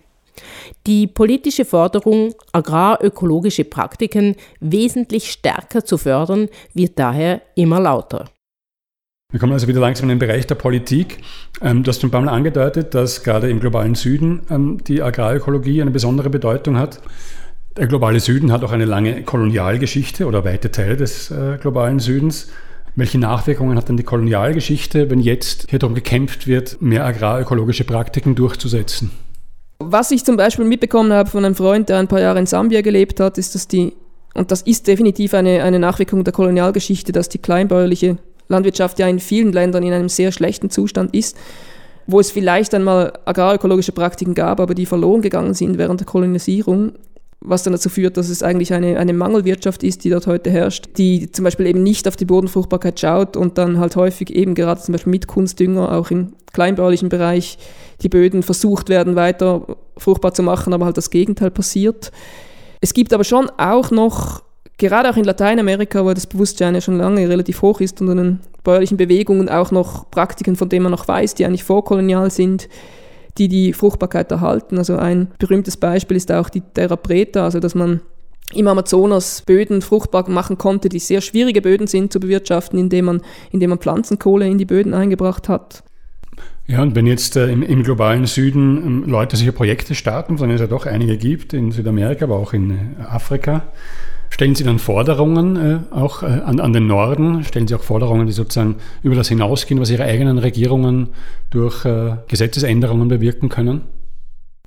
Die 0.88 1.08
politische 1.08 1.66
Forderung, 1.66 2.34
agrarökologische 2.52 3.66
Praktiken 3.66 4.36
wesentlich 4.60 5.32
stärker 5.32 5.84
zu 5.84 5.98
fördern, 5.98 6.50
wird 6.74 6.98
daher 7.00 7.42
immer 7.56 7.80
lauter. 7.80 8.26
Wir 9.32 9.40
kommen 9.40 9.54
also 9.54 9.68
wieder 9.68 9.82
langsam 9.82 10.10
in 10.10 10.18
den 10.18 10.20
Bereich 10.20 10.48
der 10.48 10.56
Politik. 10.56 11.18
Ähm, 11.62 11.84
du 11.84 11.90
hast 11.90 12.00
schon 12.00 12.10
ein 12.10 12.12
paar 12.12 12.22
Mal 12.22 12.32
angedeutet, 12.32 12.94
dass 12.94 13.24
gerade 13.24 13.50
im 13.50 13.60
globalen 13.60 13.96
Süden 13.96 14.42
ähm, 14.50 14.78
die 14.88 15.02
Agrarökologie 15.02 15.82
eine 15.82 15.92
besondere 15.92 16.30
Bedeutung 16.30 16.78
hat. 16.78 17.02
Der 17.76 17.88
globale 17.88 18.22
Süden 18.22 18.52
hat 18.54 18.64
auch 18.64 18.72
eine 18.72 18.86
lange 18.86 19.24
Kolonialgeschichte 19.24 20.28
oder 20.28 20.46
weite 20.46 20.72
Teile 20.72 20.96
des 20.96 21.32
äh, 21.32 21.58
globalen 21.60 22.00
Südens. 22.00 22.50
Welche 22.96 23.18
Nachwirkungen 23.18 23.78
hat 23.78 23.90
denn 23.90 23.98
die 23.98 24.04
Kolonialgeschichte, 24.04 25.10
wenn 25.10 25.20
jetzt 25.20 25.70
hier 25.70 25.80
darum 25.80 25.96
gekämpft 25.96 26.48
wird, 26.48 26.82
mehr 26.82 27.04
agrarökologische 27.04 27.84
Praktiken 27.84 28.36
durchzusetzen? 28.36 29.12
Was 29.88 30.10
ich 30.10 30.26
zum 30.26 30.36
Beispiel 30.36 30.66
mitbekommen 30.66 31.14
habe 31.14 31.30
von 31.30 31.46
einem 31.46 31.54
Freund, 31.54 31.90
der 31.90 32.00
ein 32.00 32.08
paar 32.08 32.20
Jahre 32.20 32.40
in 32.40 32.48
Sambia 32.48 32.82
gelebt 32.82 33.20
hat, 33.20 33.38
ist, 33.38 33.54
dass 33.54 33.68
die, 33.68 33.94
und 34.34 34.52
das 34.52 34.64
ist 34.64 34.88
definitiv 34.88 35.36
eine, 35.36 35.62
eine 35.62 35.78
Nachwirkung 35.78 36.24
der 36.24 36.34
Kolonialgeschichte, 36.34 37.12
dass 37.12 37.30
die 37.30 37.38
kleinbäuerliche 37.38 38.18
Landwirtschaft 38.48 38.98
ja 38.98 39.08
in 39.08 39.20
vielen 39.20 39.54
Ländern 39.54 39.84
in 39.84 39.94
einem 39.94 40.10
sehr 40.10 40.32
schlechten 40.32 40.72
Zustand 40.72 41.14
ist, 41.14 41.38
wo 42.08 42.20
es 42.20 42.32
vielleicht 42.32 42.74
einmal 42.74 43.14
agrarökologische 43.26 43.92
Praktiken 43.92 44.34
gab, 44.34 44.60
aber 44.60 44.74
die 44.74 44.88
verloren 44.88 45.22
gegangen 45.22 45.54
sind 45.54 45.78
während 45.78 46.00
der 46.00 46.08
Kolonisierung. 46.08 46.94
Was 47.42 47.64
dann 47.64 47.74
dazu 47.74 47.90
führt, 47.90 48.18
dass 48.18 48.30
es 48.30 48.44
eigentlich 48.44 48.74
eine, 48.74 48.98
eine 48.98 49.14
Mangelwirtschaft 49.14 49.84
ist, 49.84 50.04
die 50.04 50.10
dort 50.10 50.28
heute 50.28 50.50
herrscht, 50.50 50.90
die 50.98 51.32
zum 51.32 51.44
Beispiel 51.44 51.68
eben 51.68 51.84
nicht 51.84 52.08
auf 52.08 52.16
die 52.16 52.26
Bodenfruchtbarkeit 52.26 53.00
schaut 53.00 53.38
und 53.38 53.58
dann 53.58 53.80
halt 53.80 53.96
häufig 53.96 54.36
eben 54.36 54.56
gerade 54.56 54.82
zum 54.82 54.94
Beispiel 54.94 55.12
mit 55.12 55.28
Kunstdünger 55.28 55.92
auch 55.92 56.12
im 56.12 56.34
kleinbaulichen 56.54 57.10
Bereich 57.10 57.58
die 58.02 58.10
Böden 58.10 58.44
versucht 58.44 58.90
werden, 58.90 59.16
weiter 59.16 59.78
fruchtbar 59.98 60.34
zu 60.34 60.44
machen, 60.44 60.74
aber 60.74 60.86
halt 60.86 60.98
das 60.98 61.10
Gegenteil 61.10 61.52
passiert. 61.52 62.12
Es 62.82 62.94
gibt 62.94 63.14
aber 63.14 63.24
schon 63.24 63.50
auch 63.58 63.92
noch, 63.92 64.44
gerade 64.78 65.10
auch 65.10 65.18
in 65.18 65.24
Lateinamerika, 65.24 66.04
wo 66.04 66.14
das 66.14 66.28
Bewusstsein 66.28 66.76
ja 66.76 66.82
schon 66.82 66.98
lange 66.98 67.28
relativ 67.30 67.62
hoch 67.62 67.80
ist 67.80 68.02
unter 68.02 68.16
den 68.16 68.40
bäuerlichen 68.64 68.98
Bewegungen, 68.98 69.50
auch 69.50 69.72
noch 69.72 70.10
Praktiken, 70.10 70.56
von 70.56 70.70
denen 70.70 70.84
man 70.84 70.92
noch 70.92 71.08
weiß, 71.08 71.36
die 71.36 71.46
eigentlich 71.46 71.64
vorkolonial 71.64 72.32
sind, 72.32 72.68
die 73.38 73.48
die 73.48 73.74
Fruchtbarkeit 73.74 74.32
erhalten. 74.32 74.78
Also 74.78 74.98
ein 74.98 75.28
berühmtes 75.40 75.78
Beispiel 75.78 76.18
ist 76.18 76.32
auch 76.32 76.50
die 76.50 76.62
Terra 76.62 76.96
Preta, 76.96 77.44
also 77.44 77.60
dass 77.60 77.76
man 77.76 78.02
im 78.54 78.68
Amazonas 78.68 79.42
Böden 79.42 79.82
fruchtbar 79.82 80.30
machen 80.30 80.58
konnte, 80.58 80.90
die 80.90 81.00
sehr 81.00 81.22
schwierige 81.22 81.62
Böden 81.62 81.88
sind 81.88 82.14
zu 82.14 82.20
bewirtschaften, 82.20 82.80
indem 82.80 83.06
man, 83.06 83.22
indem 83.52 83.72
man 83.72 83.80
Pflanzenkohle 83.80 84.48
in 84.48 84.58
die 84.58 84.66
Böden 84.66 84.94
eingebracht 84.94 85.50
hat. 85.50 85.84
Ja, 86.68 86.82
und 86.82 86.96
wenn 86.96 87.06
jetzt 87.06 87.36
äh, 87.36 87.48
im, 87.52 87.62
im, 87.62 87.84
globalen 87.84 88.26
Süden 88.26 88.78
ähm, 88.78 89.04
Leute 89.06 89.38
solche 89.38 89.52
Projekte 89.52 89.94
starten, 89.94 90.38
von 90.38 90.48
denen 90.48 90.56
es 90.56 90.62
ja 90.62 90.68
doch 90.68 90.88
einige 90.88 91.18
gibt, 91.18 91.54
in 91.54 91.72
Südamerika, 91.72 92.26
aber 92.26 92.38
auch 92.38 92.54
in 92.54 92.72
äh, 92.72 93.04
Afrika, 93.08 93.68
stellen 94.36 94.54
Sie 94.54 94.66
dann 94.66 94.80
Forderungen 94.80 95.56
äh, 95.56 95.80
auch 95.96 96.22
äh, 96.22 96.26
an, 96.26 96.60
an, 96.60 96.74
den 96.74 96.88
Norden? 96.88 97.46
Stellen 97.46 97.70
Sie 97.70 97.74
auch 97.74 97.84
Forderungen, 97.84 98.28
die 98.28 98.34
sozusagen 98.34 98.76
über 99.02 99.16
das 99.16 99.30
hinausgehen, 99.30 99.80
was 99.80 99.90
Ihre 99.90 100.04
eigenen 100.04 100.40
Regierungen 100.40 101.08
durch 101.52 101.86
äh, 101.86 102.18
Gesetzesänderungen 102.28 103.08
bewirken 103.08 103.48
können? 103.48 103.84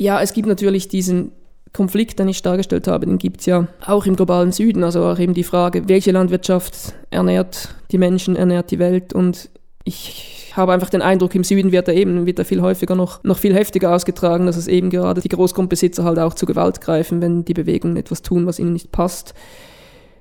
Ja, 0.01 0.23
es 0.23 0.33
gibt 0.33 0.49
natürlich 0.49 0.89
diesen 0.89 1.33
Konflikt, 1.75 2.19
den 2.19 2.29
ich 2.29 2.41
dargestellt 2.41 2.89
habe, 2.89 3.05
den 3.05 3.19
gibt 3.19 3.41
es 3.41 3.47
ja 3.47 3.69
auch 3.85 4.07
im 4.07 4.17
globalen 4.17 4.53
Süden. 4.53 4.85
Also 4.85 5.05
auch 5.05 5.19
eben 5.19 5.35
die 5.35 5.45
Frage, 5.45 5.87
welche 5.87 6.13
Landwirtschaft 6.13 6.95
ernährt 7.11 7.75
die 7.91 7.99
Menschen, 7.99 8.37
ernährt 8.37 8.71
die 8.71 8.79
Welt. 8.79 9.13
Und 9.13 9.51
ich 9.89 10.53
habe 10.55 10.73
einfach 10.73 10.91
den 10.91 11.03
Eindruck, 11.03 11.35
im 11.35 11.45
Süden 11.45 11.73
wird 11.73 11.89
da 11.89 11.93
eben 11.93 12.27
wird 12.27 12.45
viel 12.47 12.61
häufiger 12.61 12.95
noch, 12.95 13.23
noch 13.25 13.39
viel 13.39 13.55
heftiger 13.55 13.95
ausgetragen, 13.95 14.47
dass 14.47 14.57
es 14.57 14.69
eben 14.69 14.91
gerade 14.91 15.21
die 15.21 15.29
Großgrundbesitzer 15.29 16.05
halt 16.05 16.19
auch 16.19 16.35
zu 16.35 16.47
Gewalt 16.47 16.81
greifen, 16.81 17.21
wenn 17.21 17.45
die 17.45 17.55
Bewegungen 17.55 17.97
etwas 17.97 18.23
tun, 18.23 18.47
was 18.47 18.59
ihnen 18.59 18.73
nicht 18.73 18.93
passt. 18.93 19.35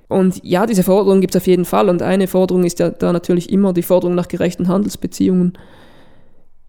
Und 0.08 0.42
ja, 0.42 0.64
diese 0.64 0.82
Forderung 0.82 1.20
gibt 1.20 1.34
es 1.34 1.42
auf 1.42 1.46
jeden 1.46 1.66
Fall. 1.66 1.88
Und 1.90 2.00
eine 2.00 2.28
Forderung 2.28 2.64
ist 2.64 2.78
ja 2.78 2.88
da 2.90 3.12
natürlich 3.12 3.52
immer 3.52 3.74
die 3.74 3.82
Forderung 3.82 4.14
nach 4.14 4.28
gerechten 4.28 4.68
Handelsbeziehungen, 4.68 5.58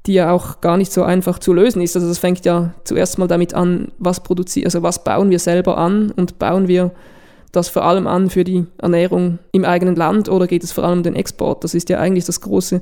die 0.05 0.13
ja 0.13 0.31
auch 0.31 0.59
gar 0.59 0.75
nicht 0.75 0.91
so 0.91 1.03
einfach 1.03 1.39
zu 1.39 1.53
lösen 1.53 1.81
ist. 1.81 1.95
Also 1.95 2.07
das 2.07 2.17
fängt 2.17 2.43
ja 2.45 2.73
zuerst 2.83 3.17
mal 3.17 3.27
damit 3.27 3.53
an, 3.53 3.91
was 3.97 4.21
produzieren, 4.23 4.65
also 4.65 4.83
was 4.83 5.03
bauen 5.05 5.29
wir 5.29 5.39
selber 5.39 5.77
an 5.77 6.11
und 6.11 6.37
bauen 6.37 6.67
wir 6.67 6.91
das 7.51 7.69
vor 7.69 7.83
allem 7.83 8.07
an 8.07 8.29
für 8.29 8.43
die 8.43 8.65
Ernährung 8.77 9.39
im 9.51 9.65
eigenen 9.65 9.95
Land 9.95 10.29
oder 10.29 10.47
geht 10.47 10.63
es 10.63 10.71
vor 10.71 10.83
allem 10.83 10.99
um 10.99 11.03
den 11.03 11.15
Export? 11.15 11.63
Das 11.63 11.73
ist 11.73 11.89
ja 11.89 11.99
eigentlich 11.99 12.25
das 12.25 12.41
große 12.41 12.81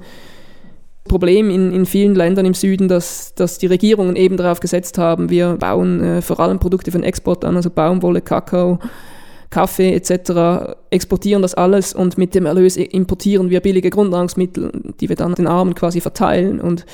Problem 1.07 1.49
in, 1.49 1.71
in 1.71 1.85
vielen 1.85 2.15
Ländern 2.15 2.45
im 2.45 2.53
Süden, 2.53 2.87
dass, 2.87 3.33
dass 3.33 3.57
die 3.57 3.67
Regierungen 3.67 4.15
eben 4.15 4.37
darauf 4.37 4.59
gesetzt 4.59 4.97
haben, 4.97 5.29
wir 5.29 5.55
bauen 5.55 6.03
äh, 6.03 6.21
vor 6.21 6.39
allem 6.39 6.59
Produkte 6.59 6.91
für 6.91 6.97
den 6.97 7.05
Export 7.05 7.45
an, 7.45 7.55
also 7.55 7.69
Baumwolle, 7.69 8.21
Kakao, 8.21 8.79
Kaffee 9.49 9.93
etc., 9.93 10.75
exportieren 10.89 11.41
das 11.41 11.53
alles 11.53 11.93
und 11.93 12.17
mit 12.17 12.35
dem 12.35 12.45
Erlös 12.45 12.75
importieren 12.75 13.49
wir 13.49 13.61
billige 13.61 13.89
Grundnahrungsmittel, 13.89 14.71
die 14.99 15.07
wir 15.09 15.15
dann 15.15 15.35
den 15.35 15.47
Armen 15.47 15.73
quasi 15.73 16.01
verteilen. 16.01 16.59
Und 16.59 16.85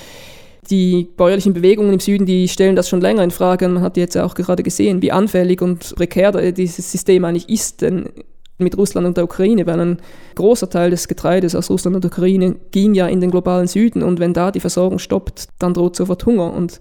die 0.70 1.10
bäuerlichen 1.18 1.54
Bewegungen 1.54 1.94
im 1.94 2.00
Süden, 2.00 2.26
die 2.26 2.48
stellen 2.48 2.76
das 2.76 2.90
schon 2.90 3.02
länger 3.02 3.24
in 3.24 3.32
Frage. 3.32 3.68
Man 3.68 3.84
hat 3.84 3.98
jetzt 3.98 4.18
auch 4.18 4.36
gerade 4.36 4.64
gesehen, 4.64 5.02
wie 5.02 5.12
anfällig 5.12 5.62
und 5.62 5.96
prekär 5.96 6.52
dieses 6.52 6.92
System 6.92 7.26
eigentlich 7.26 7.50
ist. 7.50 7.82
Denn 7.82 8.10
mit 8.58 8.78
Russland 8.78 9.08
und 9.08 9.18
der 9.18 9.24
Ukraine, 9.24 9.66
weil 9.66 9.80
ein 9.80 9.98
großer 10.36 10.70
Teil 10.70 10.92
des 10.92 11.08
Getreides 11.08 11.56
aus 11.56 11.70
Russland 11.70 11.96
und 11.96 12.04
der 12.04 12.12
Ukraine 12.12 12.56
ging 12.72 12.94
ja 12.94 13.08
in 13.08 13.22
den 13.22 13.32
globalen 13.32 13.68
Süden 13.68 14.04
und 14.04 14.20
wenn 14.20 14.34
da 14.34 14.52
die 14.52 14.60
Versorgung 14.60 15.00
stoppt, 15.00 15.48
dann 15.60 15.74
droht 15.74 15.96
sofort 15.96 16.26
Hunger 16.26 16.54
und 16.54 16.80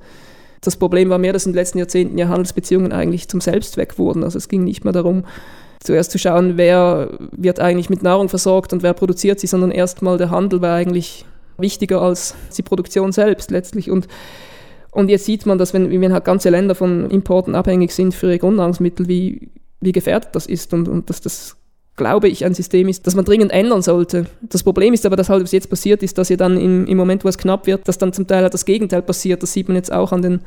das 0.61 0.77
Problem 0.77 1.11
war 1.11 1.19
mehr, 1.19 1.33
dass 1.33 1.45
in 1.45 1.53
den 1.53 1.59
letzten 1.59 1.79
Jahrzehnten 1.79 2.19
ja 2.19 2.29
Handelsbeziehungen 2.29 2.93
eigentlich 2.93 3.29
zum 3.29 3.41
Selbstzweck 3.41 3.99
wurden. 3.99 4.23
Also 4.23 4.39
es 4.39 4.49
ging 4.49 4.63
nicht 4.63 4.85
mehr 4.85 4.93
darum, 4.93 5.25
zuerst 5.81 6.13
zu 6.13 6.19
schauen, 6.19 6.57
wer 6.57 7.11
wird 7.33 7.59
eigentlich 7.59 7.91
mit 7.91 8.05
Nahrung 8.05 8.29
versorgt 8.29 8.73
und 8.73 8.85
wer 8.85 8.93
produziert 8.93 9.41
sie, 9.41 9.49
sondern 9.49 9.73
erstmal 9.73 10.19
der 10.19 10.31
Handel 10.31 10.63
war 10.63 10.77
eigentlich 10.77 11.25
wichtiger 11.63 12.03
als 12.03 12.35
die 12.57 12.63
Produktion 12.63 13.13
selbst 13.13 13.51
letztlich. 13.51 13.91
Und, 13.91 14.09
und 14.91 15.09
jetzt 15.09 15.25
sieht 15.25 15.47
man, 15.47 15.59
dass 15.59 15.73
wenn, 15.73 15.91
wenn 15.91 16.13
halt 16.13 16.25
ganze 16.25 16.51
Länder 16.51 16.75
von 16.75 17.11
Importen 17.11 17.55
abhängig 17.55 17.93
sind 17.93 18.15
für 18.15 18.27
ihre 18.27 18.39
Grundnahrungsmittel, 18.39 19.09
wie, 19.09 19.51
wie 19.81 19.93
gefährdet 19.93 20.31
das 20.33 20.47
ist 20.47 20.75
und, 20.75 20.89
und 20.89 21.09
dass 21.09 21.21
das 21.21 21.57
glaube 21.97 22.29
ich, 22.29 22.45
ein 22.45 22.55
System 22.55 22.89
ist, 22.89 23.07
das 23.07 23.15
man 23.15 23.25
dringend 23.25 23.53
ändern 23.53 23.83
sollte. 23.83 24.27
Das 24.41 24.63
Problem 24.63 24.95
ist 24.95 25.05
aber, 25.05 25.17
dass 25.17 25.29
halt 25.29 25.43
was 25.43 25.53
jetzt 25.53 25.69
passiert 25.69 26.03
ist, 26.03 26.17
dass 26.17 26.31
ja 26.31 26.37
dann 26.37 26.59
im, 26.59 26.87
im 26.87 26.97
Moment, 26.97 27.25
wo 27.25 27.29
es 27.29 27.37
knapp 27.37 27.67
wird, 27.67 27.87
dass 27.87 27.99
dann 27.99 28.13
zum 28.13 28.27
Teil 28.27 28.43
halt 28.43 28.55
das 28.55 28.65
Gegenteil 28.65 29.03
passiert. 29.03 29.43
Das 29.43 29.53
sieht 29.53 29.69
man 29.69 29.77
jetzt 29.77 29.93
auch 29.93 30.13
an 30.13 30.23
den 30.23 30.41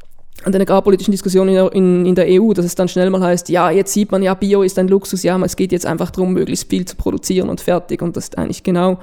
an 0.43 0.51
den 0.51 0.62
agrarpolitischen 0.62 1.13
Diskussionen 1.13 1.56
in, 1.69 2.06
in, 2.06 2.13
der 2.13 2.25
EU, 2.28 2.51
dass 2.51 2.65
es 2.65 2.75
dann 2.75 2.89
schnell 2.89 3.10
mal 3.10 3.21
heißt, 3.21 3.47
ja, 3.47 3.71
jetzt 3.71 3.93
sieht 3.93 4.12
man 4.12 4.21
ja, 4.21 4.34
Bio 4.34 4.63
ist 4.63 4.78
ein 4.78 4.89
Luxus, 4.89 5.23
ja, 5.23 5.41
es 5.43 5.56
geht 5.56 5.71
jetzt 5.71 5.86
einfach 5.86 6.12
darum, 6.12 6.34
möglichst 6.34 6.69
viel 6.69 6.86
zu 6.86 6.97
produzieren 6.97 7.47
und 7.47 7.62
fertig. 7.62 8.01
Und 8.01 8.17
das 8.17 8.25
ist 8.25 8.38
eigentlich 8.38 8.62
genau, 8.62 8.99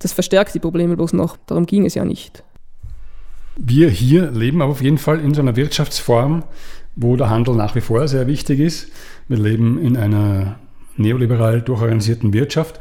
das 0.00 0.12
verstärkt 0.12 0.54
die 0.54 0.58
Probleme 0.58 0.96
bloß 0.96 1.12
noch. 1.12 1.36
Darum 1.46 1.66
ging 1.66 1.86
es 1.86 1.94
ja 1.94 2.04
nicht. 2.04 2.42
Wir 3.56 3.90
hier 3.90 4.30
leben 4.30 4.62
aber 4.62 4.72
auf 4.72 4.82
jeden 4.82 4.98
Fall 4.98 5.20
in 5.20 5.34
so 5.34 5.42
einer 5.42 5.56
Wirtschaftsform, 5.56 6.44
wo 6.96 7.16
der 7.16 7.30
Handel 7.30 7.54
nach 7.54 7.74
wie 7.74 7.80
vor 7.80 8.08
sehr 8.08 8.26
wichtig 8.26 8.58
ist. 8.58 8.88
Wir 9.28 9.36
leben 9.36 9.78
in 9.80 9.96
einer 9.96 10.58
neoliberal 10.96 11.60
durchorganisierten 11.60 12.32
Wirtschaft. 12.32 12.80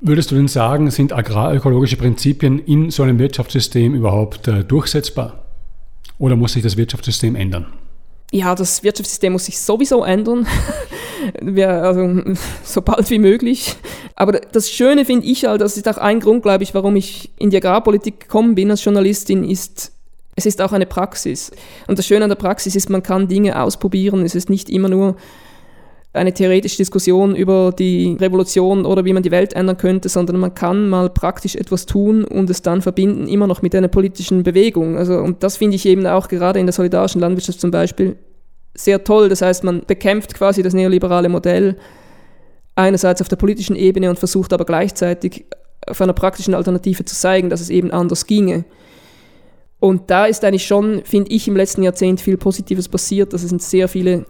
Würdest 0.00 0.30
du 0.30 0.36
denn 0.36 0.48
sagen, 0.48 0.90
sind 0.90 1.12
agrarökologische 1.12 1.96
Prinzipien 1.96 2.58
in 2.58 2.90
so 2.90 3.02
einem 3.02 3.18
Wirtschaftssystem 3.18 3.94
überhaupt 3.94 4.48
äh, 4.48 4.64
durchsetzbar? 4.64 5.44
Oder 6.18 6.36
muss 6.36 6.52
sich 6.52 6.62
das 6.62 6.76
Wirtschaftssystem 6.76 7.36
ändern? 7.36 7.66
Ja, 8.30 8.54
das 8.54 8.82
Wirtschaftssystem 8.82 9.32
muss 9.32 9.46
sich 9.46 9.58
sowieso 9.58 10.04
ändern. 10.04 10.46
also, 11.66 12.22
so 12.62 12.82
bald 12.82 13.08
wie 13.10 13.18
möglich. 13.18 13.76
Aber 14.16 14.32
das 14.32 14.70
Schöne 14.70 15.04
finde 15.04 15.26
ich 15.26 15.44
halt, 15.44 15.60
das 15.60 15.76
ist 15.76 15.88
auch 15.88 15.96
ein 15.96 16.20
Grund, 16.20 16.42
glaube 16.42 16.62
ich, 16.62 16.74
warum 16.74 16.96
ich 16.96 17.30
in 17.38 17.50
die 17.50 17.56
Agrarpolitik 17.56 18.20
gekommen 18.20 18.54
bin 18.54 18.70
als 18.70 18.84
Journalistin, 18.84 19.44
ist, 19.44 19.92
es 20.36 20.44
ist 20.44 20.60
auch 20.60 20.72
eine 20.72 20.86
Praxis. 20.86 21.50
Und 21.86 21.98
das 21.98 22.06
Schöne 22.06 22.24
an 22.24 22.30
der 22.30 22.36
Praxis 22.36 22.76
ist, 22.76 22.90
man 22.90 23.02
kann 23.02 23.28
Dinge 23.28 23.62
ausprobieren. 23.62 24.24
Es 24.24 24.34
ist 24.34 24.50
nicht 24.50 24.68
immer 24.68 24.88
nur 24.88 25.16
eine 26.12 26.32
theoretische 26.32 26.78
Diskussion 26.78 27.36
über 27.36 27.72
die 27.72 28.16
Revolution 28.18 28.86
oder 28.86 29.04
wie 29.04 29.12
man 29.12 29.22
die 29.22 29.30
Welt 29.30 29.52
ändern 29.52 29.76
könnte, 29.76 30.08
sondern 30.08 30.38
man 30.38 30.54
kann 30.54 30.88
mal 30.88 31.10
praktisch 31.10 31.54
etwas 31.54 31.86
tun 31.86 32.24
und 32.24 32.48
es 32.48 32.62
dann 32.62 32.80
verbinden, 32.80 33.28
immer 33.28 33.46
noch 33.46 33.62
mit 33.62 33.74
einer 33.74 33.88
politischen 33.88 34.42
Bewegung. 34.42 34.96
Also, 34.96 35.18
und 35.18 35.42
das 35.42 35.58
finde 35.58 35.76
ich 35.76 35.86
eben 35.86 36.06
auch 36.06 36.28
gerade 36.28 36.58
in 36.58 36.66
der 36.66 36.72
solidarischen 36.72 37.20
Landwirtschaft 37.20 37.60
zum 37.60 37.70
Beispiel 37.70 38.16
sehr 38.74 39.04
toll. 39.04 39.28
Das 39.28 39.42
heißt, 39.42 39.64
man 39.64 39.82
bekämpft 39.86 40.34
quasi 40.34 40.62
das 40.62 40.72
neoliberale 40.72 41.28
Modell 41.28 41.76
einerseits 42.74 43.20
auf 43.20 43.28
der 43.28 43.36
politischen 43.36 43.76
Ebene 43.76 44.08
und 44.08 44.18
versucht 44.18 44.52
aber 44.52 44.64
gleichzeitig 44.64 45.44
auf 45.86 46.00
einer 46.00 46.12
praktischen 46.12 46.54
Alternative 46.54 47.04
zu 47.04 47.14
zeigen, 47.14 47.50
dass 47.50 47.60
es 47.60 47.70
eben 47.70 47.90
anders 47.90 48.26
ginge. 48.26 48.64
Und 49.80 50.10
da 50.10 50.26
ist 50.26 50.44
eigentlich 50.44 50.66
schon, 50.66 51.02
finde 51.04 51.30
ich, 51.30 51.48
im 51.48 51.56
letzten 51.56 51.82
Jahrzehnt 51.82 52.20
viel 52.20 52.36
Positives 52.36 52.88
passiert. 52.88 53.32
Das 53.32 53.42
sind 53.42 53.62
sehr 53.62 53.88
viele 53.88 54.26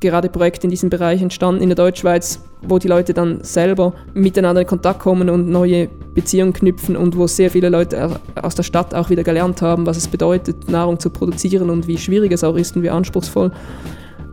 gerade 0.00 0.28
Projekte 0.28 0.66
in 0.66 0.70
diesem 0.70 0.90
Bereich 0.90 1.20
entstanden 1.20 1.62
in 1.62 1.68
der 1.68 1.76
Deutschschweiz, 1.76 2.40
wo 2.62 2.78
die 2.78 2.88
Leute 2.88 3.14
dann 3.14 3.42
selber 3.42 3.94
miteinander 4.14 4.60
in 4.60 4.66
Kontakt 4.66 5.00
kommen 5.00 5.28
und 5.28 5.48
neue 5.48 5.88
Beziehungen 6.14 6.52
knüpfen 6.52 6.96
und 6.96 7.16
wo 7.16 7.26
sehr 7.26 7.50
viele 7.50 7.68
Leute 7.68 8.20
aus 8.40 8.54
der 8.54 8.62
Stadt 8.62 8.94
auch 8.94 9.10
wieder 9.10 9.24
gelernt 9.24 9.62
haben, 9.62 9.86
was 9.86 9.96
es 9.96 10.08
bedeutet, 10.08 10.68
Nahrung 10.68 11.00
zu 11.00 11.10
produzieren 11.10 11.70
und 11.70 11.86
wie 11.88 11.98
schwierig 11.98 12.32
es 12.32 12.44
auch 12.44 12.56
ist 12.56 12.76
und 12.76 12.82
wie 12.82 12.90
anspruchsvoll. 12.90 13.52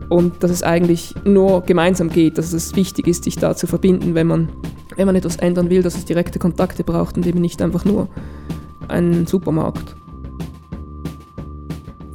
Und 0.08 0.42
dass 0.42 0.52
es 0.52 0.62
eigentlich 0.62 1.14
nur 1.24 1.62
gemeinsam 1.62 2.10
geht, 2.10 2.38
dass 2.38 2.52
es 2.52 2.76
wichtig 2.76 3.08
ist, 3.08 3.24
sich 3.24 3.36
da 3.36 3.56
zu 3.56 3.66
verbinden, 3.66 4.14
wenn 4.14 4.28
man, 4.28 4.48
wenn 4.94 5.06
man 5.06 5.16
etwas 5.16 5.36
ändern 5.36 5.68
will, 5.68 5.82
dass 5.82 5.96
es 5.96 6.04
direkte 6.04 6.38
Kontakte 6.38 6.84
braucht 6.84 7.16
und 7.16 7.26
eben 7.26 7.40
nicht 7.40 7.60
einfach 7.60 7.84
nur 7.84 8.08
einen 8.86 9.26
Supermarkt. 9.26 9.96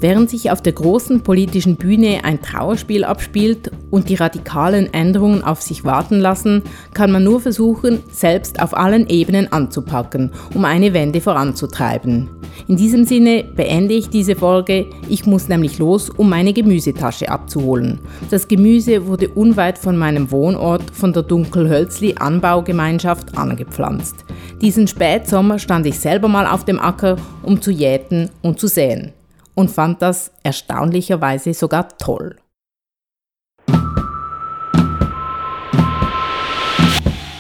Während 0.01 0.31
sich 0.31 0.49
auf 0.49 0.63
der 0.63 0.73
großen 0.73 1.21
politischen 1.21 1.75
Bühne 1.75 2.21
ein 2.23 2.41
Trauerspiel 2.41 3.03
abspielt 3.03 3.71
und 3.91 4.09
die 4.09 4.15
radikalen 4.15 4.91
Änderungen 4.91 5.43
auf 5.43 5.61
sich 5.61 5.83
warten 5.83 6.19
lassen, 6.19 6.63
kann 6.95 7.11
man 7.11 7.23
nur 7.23 7.39
versuchen, 7.39 7.99
selbst 8.11 8.63
auf 8.63 8.75
allen 8.75 9.07
Ebenen 9.09 9.53
anzupacken, 9.53 10.31
um 10.55 10.65
eine 10.65 10.95
Wende 10.95 11.21
voranzutreiben. 11.21 12.31
In 12.67 12.77
diesem 12.77 13.05
Sinne 13.05 13.43
beende 13.43 13.93
ich 13.93 14.09
diese 14.09 14.35
Folge. 14.35 14.87
Ich 15.07 15.27
muss 15.27 15.47
nämlich 15.47 15.77
los, 15.77 16.09
um 16.09 16.29
meine 16.29 16.53
Gemüsetasche 16.53 17.29
abzuholen. 17.29 17.99
Das 18.31 18.47
Gemüse 18.47 19.05
wurde 19.05 19.29
unweit 19.29 19.77
von 19.77 19.97
meinem 19.97 20.31
Wohnort 20.31 20.89
von 20.91 21.13
der 21.13 21.21
Dunkelhölzli 21.21 22.15
Anbaugemeinschaft 22.17 23.37
angepflanzt. 23.37 24.25
Diesen 24.61 24.87
Spätsommer 24.87 25.59
stand 25.59 25.85
ich 25.85 25.99
selber 25.99 26.27
mal 26.27 26.47
auf 26.47 26.65
dem 26.65 26.79
Acker, 26.79 27.17
um 27.43 27.61
zu 27.61 27.69
jäten 27.69 28.31
und 28.41 28.59
zu 28.59 28.65
säen 28.65 29.13
und 29.55 29.69
fand 29.69 30.01
das 30.01 30.31
erstaunlicherweise 30.43 31.53
sogar 31.53 31.97
toll. 31.97 32.37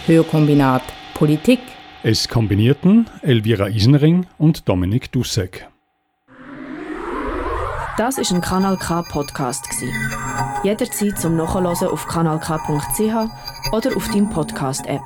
Hörkombinat 0.05 0.81
Politik. 1.13 1.59
Es 2.03 2.27
kombinierten 2.27 3.09
Elvira 3.21 3.67
Isenring 3.67 4.25
und 4.37 4.67
Dominik 4.67 5.11
Dussek. 5.11 5.67
Das 7.97 8.17
ist 8.17 8.31
ein 8.31 8.41
Kanal 8.41 8.77
K 8.77 9.03
Podcast 9.03 9.65
Jederzeit 10.63 11.19
zum 11.19 11.35
Nachhören 11.37 11.67
auf 11.67 12.07
kanalk.ch 12.07 13.71
oder 13.71 13.95
auf 13.95 14.07
deinem 14.09 14.29
Podcast 14.29 14.85
App. 14.87 15.01